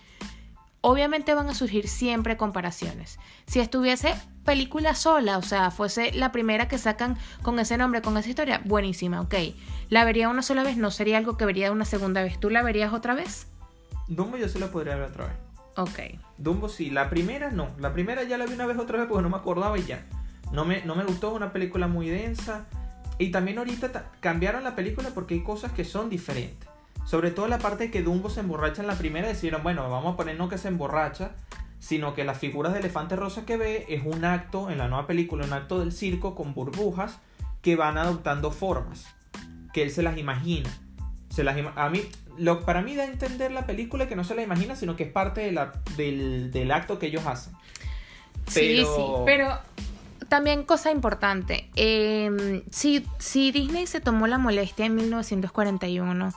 obviamente 0.86 1.32
van 1.34 1.48
a 1.48 1.54
surgir 1.54 1.88
siempre 1.88 2.36
comparaciones. 2.36 3.18
Si 3.46 3.58
estuviese 3.58 4.14
película 4.44 4.94
sola, 4.94 5.38
o 5.38 5.42
sea, 5.42 5.70
fuese 5.70 6.12
la 6.12 6.30
primera 6.30 6.68
que 6.68 6.76
sacan 6.76 7.16
con 7.42 7.58
ese 7.58 7.78
nombre, 7.78 8.02
con 8.02 8.16
esa 8.18 8.28
historia, 8.28 8.60
buenísima, 8.66 9.22
ok. 9.22 9.34
La 9.88 10.04
vería 10.04 10.28
una 10.28 10.42
sola 10.42 10.62
vez, 10.62 10.76
no 10.76 10.90
sería 10.90 11.16
algo 11.16 11.38
que 11.38 11.46
vería 11.46 11.72
una 11.72 11.86
segunda 11.86 12.22
vez. 12.22 12.38
¿Tú 12.38 12.50
la 12.50 12.62
verías 12.62 12.92
otra 12.92 13.14
vez? 13.14 13.46
Dumbo 14.08 14.36
yo 14.36 14.46
sí 14.48 14.58
la 14.58 14.66
podría 14.70 14.96
ver 14.96 15.10
otra 15.10 15.26
vez. 15.26 15.36
Ok. 15.76 16.20
Dumbo 16.36 16.68
sí, 16.68 16.90
la 16.90 17.08
primera 17.08 17.50
no. 17.50 17.68
La 17.78 17.94
primera 17.94 18.22
ya 18.22 18.36
la 18.36 18.44
vi 18.44 18.52
una 18.52 18.66
vez 18.66 18.78
otra 18.78 18.98
vez 18.98 19.08
porque 19.08 19.22
no 19.22 19.30
me 19.30 19.36
acordaba 19.36 19.78
y 19.78 19.84
ya. 19.84 20.04
No 20.52 20.66
me, 20.66 20.84
no 20.84 20.94
me 20.96 21.04
gustó, 21.04 21.30
es 21.30 21.36
una 21.36 21.52
película 21.52 21.88
muy 21.88 22.10
densa. 22.10 22.66
Y 23.18 23.30
también 23.30 23.56
ahorita 23.56 23.90
ta- 23.90 24.10
cambiaron 24.20 24.62
la 24.64 24.76
película 24.76 25.08
porque 25.14 25.32
hay 25.34 25.42
cosas 25.42 25.72
que 25.72 25.84
son 25.84 26.10
diferentes. 26.10 26.68
Sobre 27.04 27.30
todo 27.30 27.46
la 27.48 27.58
parte 27.58 27.84
de 27.84 27.90
que 27.90 28.02
Dumbo 28.02 28.30
se 28.30 28.40
emborracha 28.40 28.80
en 28.82 28.88
la 28.88 28.96
primera, 28.96 29.28
decidieron, 29.28 29.62
bueno, 29.62 29.88
vamos 29.90 30.14
a 30.14 30.16
poner 30.16 30.36
no 30.38 30.48
que 30.48 30.58
se 30.58 30.68
emborracha, 30.68 31.32
sino 31.78 32.14
que 32.14 32.24
las 32.24 32.38
figuras 32.38 32.72
de 32.72 32.78
elefante 32.80 33.14
rosa 33.14 33.44
que 33.44 33.56
ve 33.58 33.84
es 33.88 34.02
un 34.04 34.24
acto, 34.24 34.70
en 34.70 34.78
la 34.78 34.88
nueva 34.88 35.06
película, 35.06 35.44
un 35.44 35.52
acto 35.52 35.80
del 35.80 35.92
circo 35.92 36.34
con 36.34 36.54
burbujas 36.54 37.18
que 37.60 37.76
van 37.76 37.98
adoptando 37.98 38.50
formas, 38.50 39.06
que 39.72 39.82
él 39.82 39.90
se 39.90 40.02
las 40.02 40.16
imagina. 40.16 40.70
Se 41.28 41.44
las 41.44 41.56
ima- 41.58 41.72
a 41.76 41.90
mí, 41.90 42.00
lo, 42.38 42.64
para 42.64 42.80
mí 42.80 42.94
da 42.96 43.02
a 43.02 43.06
entender 43.06 43.52
la 43.52 43.66
película 43.66 44.08
que 44.08 44.16
no 44.16 44.24
se 44.24 44.34
la 44.34 44.42
imagina, 44.42 44.74
sino 44.76 44.96
que 44.96 45.02
es 45.04 45.12
parte 45.12 45.42
de 45.42 45.52
la- 45.52 45.72
del, 45.96 46.50
del 46.52 46.70
acto 46.70 46.98
que 46.98 47.06
ellos 47.06 47.26
hacen. 47.26 47.52
Sí, 48.46 48.60
Pero- 48.82 48.96
sí, 48.96 49.02
pero 49.26 49.58
también 50.28 50.64
cosa 50.64 50.90
importante, 50.90 51.68
eh, 51.76 52.62
si, 52.70 53.06
si 53.18 53.52
Disney 53.52 53.86
se 53.86 54.00
tomó 54.00 54.26
la 54.26 54.38
molestia 54.38 54.86
en 54.86 54.94
1941 54.94 56.32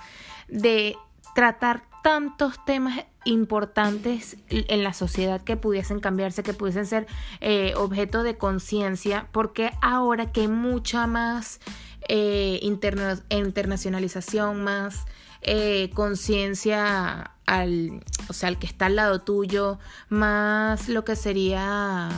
de 0.47 0.95
tratar 1.35 1.83
tantos 2.03 2.63
temas 2.65 3.05
importantes 3.25 4.37
en 4.49 4.83
la 4.83 4.93
sociedad 4.93 5.41
que 5.41 5.57
pudiesen 5.57 5.99
cambiarse, 5.99 6.43
que 6.43 6.53
pudiesen 6.53 6.85
ser 6.85 7.07
eh, 7.41 7.73
objeto 7.75 8.23
de 8.23 8.37
conciencia, 8.37 9.27
porque 9.33 9.71
ahora 9.81 10.31
que 10.31 10.41
hay 10.41 10.47
mucha 10.47 11.05
más 11.07 11.59
eh, 12.07 12.59
interna- 12.61 13.21
internacionalización, 13.29 14.63
más 14.63 15.05
eh, 15.41 15.89
conciencia 15.93 17.31
al, 17.45 18.01
o 18.29 18.33
sea, 18.33 18.49
al 18.49 18.57
que 18.57 18.67
está 18.67 18.85
al 18.85 18.95
lado 18.95 19.19
tuyo, 19.19 19.79
más 20.07 20.87
lo 20.87 21.03
que 21.03 21.17
sería, 21.17 22.09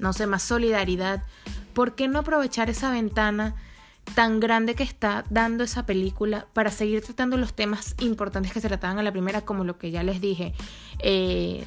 no 0.00 0.12
sé, 0.12 0.26
más 0.26 0.42
solidaridad. 0.42 1.22
¿Por 1.72 1.94
qué 1.94 2.08
no 2.08 2.18
aprovechar 2.18 2.68
esa 2.68 2.90
ventana 2.90 3.54
tan 4.14 4.40
grande 4.40 4.74
que 4.74 4.82
está 4.82 5.24
dando 5.30 5.64
esa 5.64 5.86
película 5.86 6.46
para 6.52 6.70
seguir 6.70 7.02
tratando 7.02 7.36
los 7.36 7.54
temas 7.54 7.94
importantes 8.00 8.52
que 8.52 8.60
se 8.60 8.68
trataban 8.68 8.98
en 8.98 9.04
la 9.04 9.12
primera, 9.12 9.42
como 9.42 9.64
lo 9.64 9.78
que 9.78 9.90
ya 9.90 10.02
les 10.02 10.20
dije? 10.20 10.54
Eh, 10.98 11.66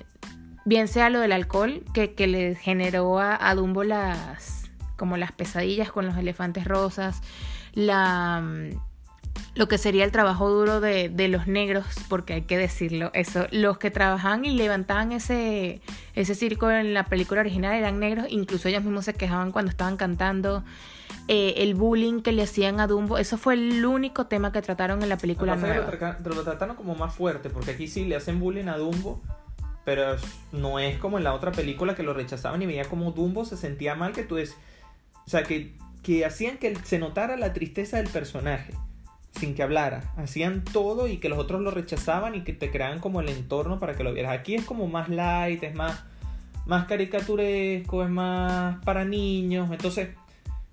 bien 0.66 0.88
sea 0.88 1.10
lo 1.10 1.20
del 1.20 1.32
alcohol, 1.32 1.84
que, 1.94 2.14
que 2.14 2.28
le 2.28 2.56
generó 2.56 3.20
a, 3.20 3.50
a 3.50 3.56
Dumbo 3.56 3.84
las, 3.84 4.70
como 4.96 5.18
las 5.18 5.32
pesadillas 5.32 5.92
con 5.92 6.06
los 6.06 6.18
elefantes 6.18 6.66
rosas, 6.66 7.22
la 7.74 8.42
mm, 8.42 8.80
lo 9.56 9.68
que 9.68 9.78
sería 9.78 10.04
el 10.04 10.12
trabajo 10.12 10.50
duro 10.50 10.82
de, 10.82 11.10
de 11.10 11.28
los 11.28 11.48
negros, 11.48 11.86
porque 12.10 12.34
hay 12.34 12.42
que 12.44 12.58
decirlo, 12.58 13.10
eso, 13.14 13.48
los 13.52 13.78
que 13.78 13.92
trabajaban 13.92 14.44
y 14.46 14.52
levantaban 14.52 15.12
ese, 15.12 15.82
ese 16.14 16.36
circo 16.36 16.70
en 16.72 16.94
la 16.94 17.06
película 17.06 17.42
original 17.42 17.74
eran 17.76 18.00
negros, 18.00 18.28
incluso 18.30 18.68
ellos 18.68 18.84
mismos 18.84 19.06
se 19.06 19.14
quejaban 19.14 19.52
cuando 19.52 19.72
estaban 19.72 19.96
cantando, 19.98 20.64
eh, 21.28 21.56
el 21.58 21.74
bullying 21.74 22.22
que 22.22 22.32
le 22.34 22.44
hacían 22.44 22.80
a 22.80 22.88
Dumbo, 22.88 23.18
eso 23.18 23.38
fue 23.38 23.54
el 23.54 23.86
único 23.86 24.28
tema 24.28 24.52
que 24.52 24.62
trataron 24.62 25.02
en 25.04 25.10
la 25.10 25.18
película 25.18 25.56
nueva. 25.56 25.76
lo, 25.78 25.92
tra- 25.92 26.20
lo 26.36 26.44
trataron 26.44 26.76
como 26.76 26.96
más 26.96 27.14
fuerte, 27.16 27.50
porque 27.50 27.72
aquí 27.72 27.88
sí 27.88 28.06
le 28.06 28.16
hacen 28.16 28.40
bullying 28.40 28.68
a 28.68 28.78
Dumbo, 28.78 29.22
pero 29.86 30.16
no 30.52 30.80
es 30.80 30.98
como 30.98 31.18
en 31.18 31.24
la 31.24 31.34
otra 31.34 31.52
película 31.52 31.96
que 31.96 32.04
lo 32.04 32.14
rechazaban 32.14 32.62
y 32.62 32.66
veía 32.66 32.86
como 32.86 33.12
Dumbo 33.12 33.46
se 33.46 33.56
sentía 33.56 33.96
mal, 33.96 34.14
que 34.14 34.24
tú 34.24 34.38
es, 34.38 34.56
o 35.26 35.30
sea, 35.30 35.44
que, 35.44 35.78
que 36.04 36.26
hacían 36.26 36.58
que 36.58 36.76
se 36.84 37.00
notara 37.00 37.38
la 37.38 37.54
tristeza 37.54 37.98
del 37.98 38.08
personaje. 38.08 38.74
Sin 39.40 39.56
que 39.56 39.64
hablara. 39.64 40.14
Hacían 40.18 40.64
todo 40.64 41.08
y 41.08 41.18
que 41.18 41.30
los 41.30 41.40
otros 41.40 41.62
lo 41.62 41.72
rechazaban 41.72 42.36
y 42.36 42.42
que 42.42 42.54
te 42.54 42.72
creaban 42.72 43.00
como 43.00 43.22
el 43.22 43.30
entorno 43.30 43.80
para 43.80 43.96
que 43.96 44.04
lo 44.04 44.14
vieras. 44.14 44.34
Aquí 44.34 44.56
es 44.56 44.66
como 44.66 44.88
más 44.88 45.10
light, 45.10 45.62
es 45.64 45.76
más, 45.76 46.04
más 46.66 46.86
caricaturesco, 46.86 48.04
es 48.04 48.10
más 48.10 48.84
para 48.86 49.06
niños. 49.06 49.70
Entonces, 49.72 50.10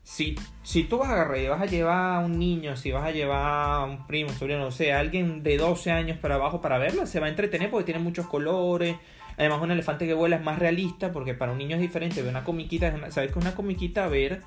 si, 0.02 0.36
si 0.62 0.84
tú 0.84 0.98
vas 0.98 1.10
a 1.10 1.12
agarrar 1.14 1.38
y 1.38 1.48
vas 1.48 1.60
a 1.60 1.66
llevar 1.66 2.16
a 2.16 2.18
un 2.20 2.38
niño, 2.38 2.76
si 2.76 2.92
vas 2.92 3.04
a 3.04 3.10
llevar 3.10 3.80
a 3.80 3.84
un 3.84 4.06
primo, 4.06 4.30
sobrino, 4.30 4.66
o 4.66 4.72
sea, 4.72 4.98
alguien 4.98 5.42
de 5.42 5.56
12 5.56 5.90
años 5.90 6.18
para 6.18 6.36
abajo 6.36 6.60
para 6.60 6.78
verla, 6.78 7.06
se 7.06 7.20
va 7.20 7.26
a 7.26 7.30
entretener 7.30 7.70
porque 7.70 7.84
tiene 7.84 8.00
muchos 8.00 8.26
colores. 8.26 8.96
Además, 9.38 9.62
un 9.62 9.70
elefante 9.70 10.06
que 10.06 10.14
vuela 10.14 10.36
es 10.36 10.42
más 10.42 10.58
realista 10.58 11.10
porque 11.12 11.34
para 11.34 11.52
un 11.52 11.58
niño 11.58 11.76
es 11.76 11.82
diferente. 11.82 12.20
Ver 12.20 12.30
una 12.30 12.44
comiquita, 12.44 13.10
¿sabes 13.10 13.32
que 13.32 13.38
una 13.38 13.54
comiquita 13.54 14.06
ver 14.08 14.42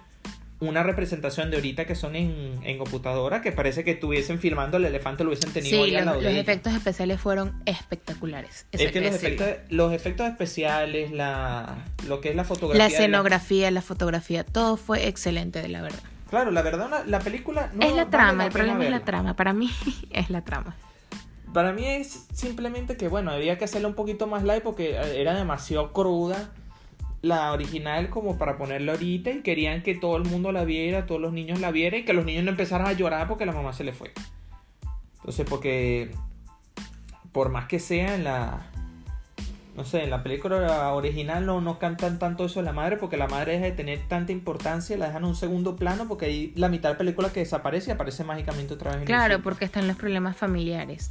una 0.59 0.83
representación 0.83 1.51
de 1.51 1.57
ahorita 1.57 1.85
que 1.85 1.95
son 1.95 2.15
en, 2.15 2.59
en 2.63 2.77
computadora 2.77 3.41
que 3.41 3.51
parece 3.51 3.83
que 3.83 3.91
estuviesen 3.91 4.39
filmando 4.39 4.77
el 4.77 4.85
elefante 4.85 5.23
lo 5.23 5.31
hubiesen 5.31 5.51
tenido 5.51 5.75
sí, 5.77 5.83
ahí 5.83 5.95
al 5.95 6.05
lado 6.05 6.21
los 6.21 6.31
de 6.31 6.39
efectos 6.39 6.73
especiales 6.73 7.19
fueron 7.19 7.61
espectaculares. 7.65 8.65
Es 8.71 8.91
que 8.91 9.01
los 9.01 9.15
efectos, 9.15 9.47
los 9.69 9.91
efectos 9.91 10.27
especiales, 10.27 11.11
la, 11.11 11.83
lo 12.07 12.21
que 12.21 12.29
es 12.29 12.35
la 12.35 12.45
fotografía. 12.45 12.87
La 12.87 12.93
escenografía, 12.93 13.69
la 13.71 13.81
fotografía, 13.81 14.45
todo 14.45 14.77
fue 14.77 15.07
excelente, 15.07 15.61
de 15.61 15.67
la 15.67 15.81
verdad. 15.81 15.99
Claro, 16.29 16.51
la 16.51 16.61
verdad, 16.61 16.89
la, 16.89 17.03
la 17.05 17.19
película. 17.19 17.69
No 17.73 17.85
es 17.85 17.93
la 17.93 18.05
vale 18.05 18.11
trama, 18.11 18.45
el 18.45 18.51
pena 18.51 18.63
problema 18.63 18.83
es 18.85 18.89
la 18.89 18.97
verla. 18.97 19.05
trama. 19.05 19.35
Para 19.35 19.53
mí 19.53 19.69
es 20.09 20.29
la 20.29 20.41
trama. 20.41 20.75
Para 21.53 21.73
mí 21.73 21.85
es 21.85 22.25
simplemente 22.33 22.97
que, 22.97 23.07
bueno, 23.07 23.31
había 23.31 23.57
que 23.57 23.65
hacerla 23.65 23.87
un 23.87 23.93
poquito 23.95 24.27
más 24.27 24.43
light 24.43 24.63
porque 24.63 24.95
era 24.95 25.33
demasiado 25.33 25.93
cruda 25.93 26.49
la 27.25 27.51
original 27.53 28.09
como 28.09 28.37
para 28.37 28.57
ponerla 28.57 28.93
ahorita 28.93 29.31
y 29.31 29.41
querían 29.41 29.81
que 29.81 29.95
todo 29.95 30.15
el 30.17 30.25
mundo 30.25 30.51
la 30.51 30.63
viera, 30.63 31.07
todos 31.07 31.19
los 31.19 31.33
niños 31.33 31.59
la 31.59 31.71
vieran 31.71 32.01
y 32.01 32.05
que 32.05 32.13
los 32.13 32.23
niños 32.23 32.43
no 32.43 32.51
empezaran 32.51 32.87
a 32.87 32.93
llorar 32.93 33.27
porque 33.27 33.45
la 33.45 33.51
mamá 33.51 33.73
se 33.73 33.83
le 33.83 33.93
fue. 33.93 34.11
Entonces, 35.17 35.47
porque 35.49 36.11
por 37.31 37.49
más 37.49 37.65
que 37.65 37.79
sea 37.79 38.13
en 38.13 38.25
la 38.25 38.67
no 39.75 39.83
sé, 39.83 40.03
en 40.03 40.09
la 40.09 40.23
película 40.23 40.93
original 40.93 41.45
no, 41.45 41.59
no 41.59 41.79
cantan 41.79 42.17
tanto 42.17 42.45
eso 42.45 42.61
de 42.61 42.65
la 42.65 42.71
madre 42.71 42.95
porque 42.95 43.17
la 43.17 43.27
madre 43.27 43.53
deja 43.53 43.65
de 43.65 43.71
tener 43.73 44.07
tanta 44.07 44.31
importancia, 44.31 44.95
la 44.95 45.07
dejan 45.07 45.23
en 45.23 45.29
un 45.29 45.35
segundo 45.35 45.75
plano 45.75 46.07
porque 46.07 46.27
ahí 46.27 46.53
la 46.55 46.69
mitad 46.69 46.89
de 46.89 46.93
la 46.93 46.97
película 46.99 47.33
que 47.33 47.41
desaparece 47.41 47.89
y 47.89 47.93
aparece 47.93 48.23
mágicamente 48.23 48.75
otra 48.75 48.91
vez 48.91 49.01
en 49.01 49.05
Claro, 49.05 49.41
porque 49.41 49.65
están 49.65 49.87
los 49.87 49.97
problemas 49.97 50.37
familiares. 50.37 51.09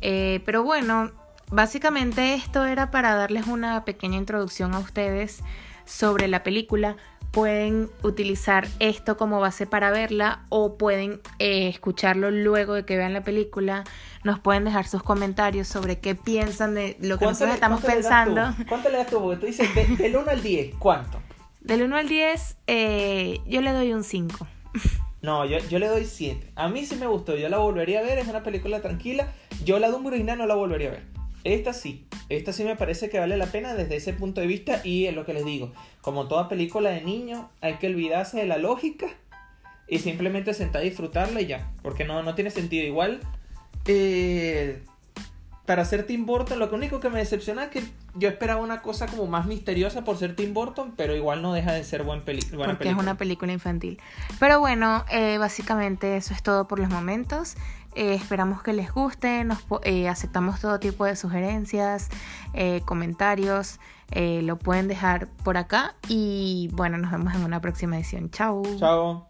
Eh, 0.00 0.42
pero 0.44 0.62
bueno, 0.62 1.10
básicamente 1.54 2.34
esto 2.34 2.64
era 2.64 2.90
para 2.90 3.14
darles 3.14 3.46
una 3.46 3.84
pequeña 3.84 4.16
introducción 4.18 4.74
a 4.74 4.78
ustedes 4.80 5.40
sobre 5.84 6.28
la 6.28 6.42
película. 6.42 6.96
Pueden 7.30 7.90
utilizar 8.02 8.68
esto 8.78 9.16
como 9.16 9.40
base 9.40 9.66
para 9.66 9.90
verla 9.90 10.44
o 10.50 10.76
pueden 10.78 11.20
eh, 11.40 11.68
escucharlo 11.68 12.30
luego 12.30 12.74
de 12.74 12.84
que 12.84 12.96
vean 12.96 13.12
la 13.12 13.22
película. 13.22 13.82
Nos 14.22 14.38
pueden 14.38 14.64
dejar 14.64 14.86
sus 14.86 15.02
comentarios 15.02 15.66
sobre 15.66 15.98
qué 15.98 16.14
piensan 16.14 16.74
de 16.74 16.96
lo 17.00 17.18
que 17.18 17.24
¿Cuánto 17.24 17.46
nosotros 17.46 17.48
le- 17.48 17.54
estamos 17.54 17.80
cuánto 17.80 17.88
le 17.96 18.02
pensando. 18.02 18.54
¿Cuánto 18.68 18.88
le 18.88 18.98
das 18.98 19.06
tú? 19.08 19.20
Porque 19.20 19.36
tú 19.40 19.46
dices 19.46 19.74
de- 19.74 19.86
del 19.96 20.16
1 20.16 20.30
al 20.30 20.42
10, 20.42 20.74
¿cuánto? 20.78 21.20
Del 21.60 21.82
1 21.82 21.96
al 21.96 22.08
10, 22.08 22.56
eh, 22.68 23.40
yo 23.46 23.60
le 23.62 23.72
doy 23.72 23.92
un 23.92 24.04
5. 24.04 24.46
No, 25.22 25.44
yo, 25.46 25.58
yo 25.70 25.78
le 25.80 25.88
doy 25.88 26.04
7. 26.04 26.52
A 26.54 26.68
mí 26.68 26.84
sí 26.84 26.94
me 26.96 27.06
gustó, 27.06 27.34
yo 27.36 27.48
la 27.48 27.58
volvería 27.58 28.00
a 28.00 28.02
ver, 28.02 28.18
es 28.18 28.28
una 28.28 28.42
película 28.42 28.80
tranquila. 28.80 29.32
Yo 29.64 29.78
la 29.78 29.88
Dumbo 29.88 30.08
original 30.10 30.38
no 30.38 30.46
la 30.46 30.54
volvería 30.54 30.88
a 30.88 30.92
ver. 30.92 31.13
Esta 31.44 31.74
sí, 31.74 32.06
esta 32.30 32.52
sí 32.52 32.64
me 32.64 32.74
parece 32.74 33.10
que 33.10 33.18
vale 33.18 33.36
la 33.36 33.46
pena 33.46 33.74
desde 33.74 33.96
ese 33.96 34.14
punto 34.14 34.40
de 34.40 34.46
vista 34.46 34.80
y 34.82 35.06
es 35.06 35.14
lo 35.14 35.26
que 35.26 35.34
les 35.34 35.44
digo. 35.44 35.72
Como 36.00 36.26
toda 36.26 36.48
película 36.48 36.90
de 36.90 37.02
niño, 37.02 37.50
hay 37.60 37.74
que 37.74 37.86
olvidarse 37.86 38.38
de 38.38 38.46
la 38.46 38.56
lógica 38.56 39.06
y 39.86 39.98
simplemente 39.98 40.54
sentar 40.54 40.80
a 40.80 40.84
disfrutarla 40.84 41.42
y 41.42 41.46
ya. 41.46 41.70
Porque 41.82 42.04
no, 42.04 42.22
no 42.22 42.34
tiene 42.34 42.50
sentido. 42.50 42.86
Igual, 42.86 43.20
eh, 43.86 44.82
para 45.66 45.84
ser 45.84 46.06
Tim 46.06 46.26
Burton, 46.26 46.58
lo 46.58 46.70
único 46.70 47.00
que 47.00 47.08
me 47.08 47.18
decepciona 47.18 47.64
es 47.64 47.70
que 47.70 47.82
yo 48.14 48.28
esperaba 48.28 48.60
una 48.60 48.82
cosa 48.82 49.06
como 49.06 49.26
más 49.26 49.46
misteriosa 49.46 50.04
por 50.04 50.18
ser 50.18 50.36
Tim 50.36 50.52
Burton, 50.52 50.92
pero 50.96 51.16
igual 51.16 51.40
no 51.40 51.52
deja 51.52 51.72
de 51.72 51.84
ser 51.84 52.02
buen 52.02 52.20
peli 52.22 52.40
buena 52.50 52.72
porque 52.72 52.72
es 52.72 52.78
película. 52.78 53.02
una 53.02 53.16
película 53.16 53.52
infantil. 53.52 53.98
Pero 54.38 54.60
bueno, 54.60 55.04
eh, 55.10 55.38
básicamente 55.38 56.16
eso 56.16 56.34
es 56.34 56.42
todo 56.42 56.68
por 56.68 56.78
los 56.78 56.90
momentos. 56.90 57.56
Eh, 57.94 58.14
esperamos 58.14 58.62
que 58.62 58.72
les 58.72 58.92
guste, 58.92 59.44
nos, 59.44 59.58
eh, 59.84 60.08
aceptamos 60.08 60.60
todo 60.60 60.80
tipo 60.80 61.04
de 61.04 61.16
sugerencias, 61.16 62.08
eh, 62.52 62.80
comentarios, 62.84 63.78
lo 64.14 64.56
pueden 64.58 64.86
dejar 64.86 65.26
por 65.42 65.56
acá 65.56 65.96
y 66.08 66.70
bueno, 66.72 66.98
nos 66.98 67.10
vemos 67.10 67.34
en 67.34 67.42
una 67.44 67.60
próxima 67.60 67.96
edición. 67.96 68.30
Chao. 68.30 68.62
Chao. 68.78 69.26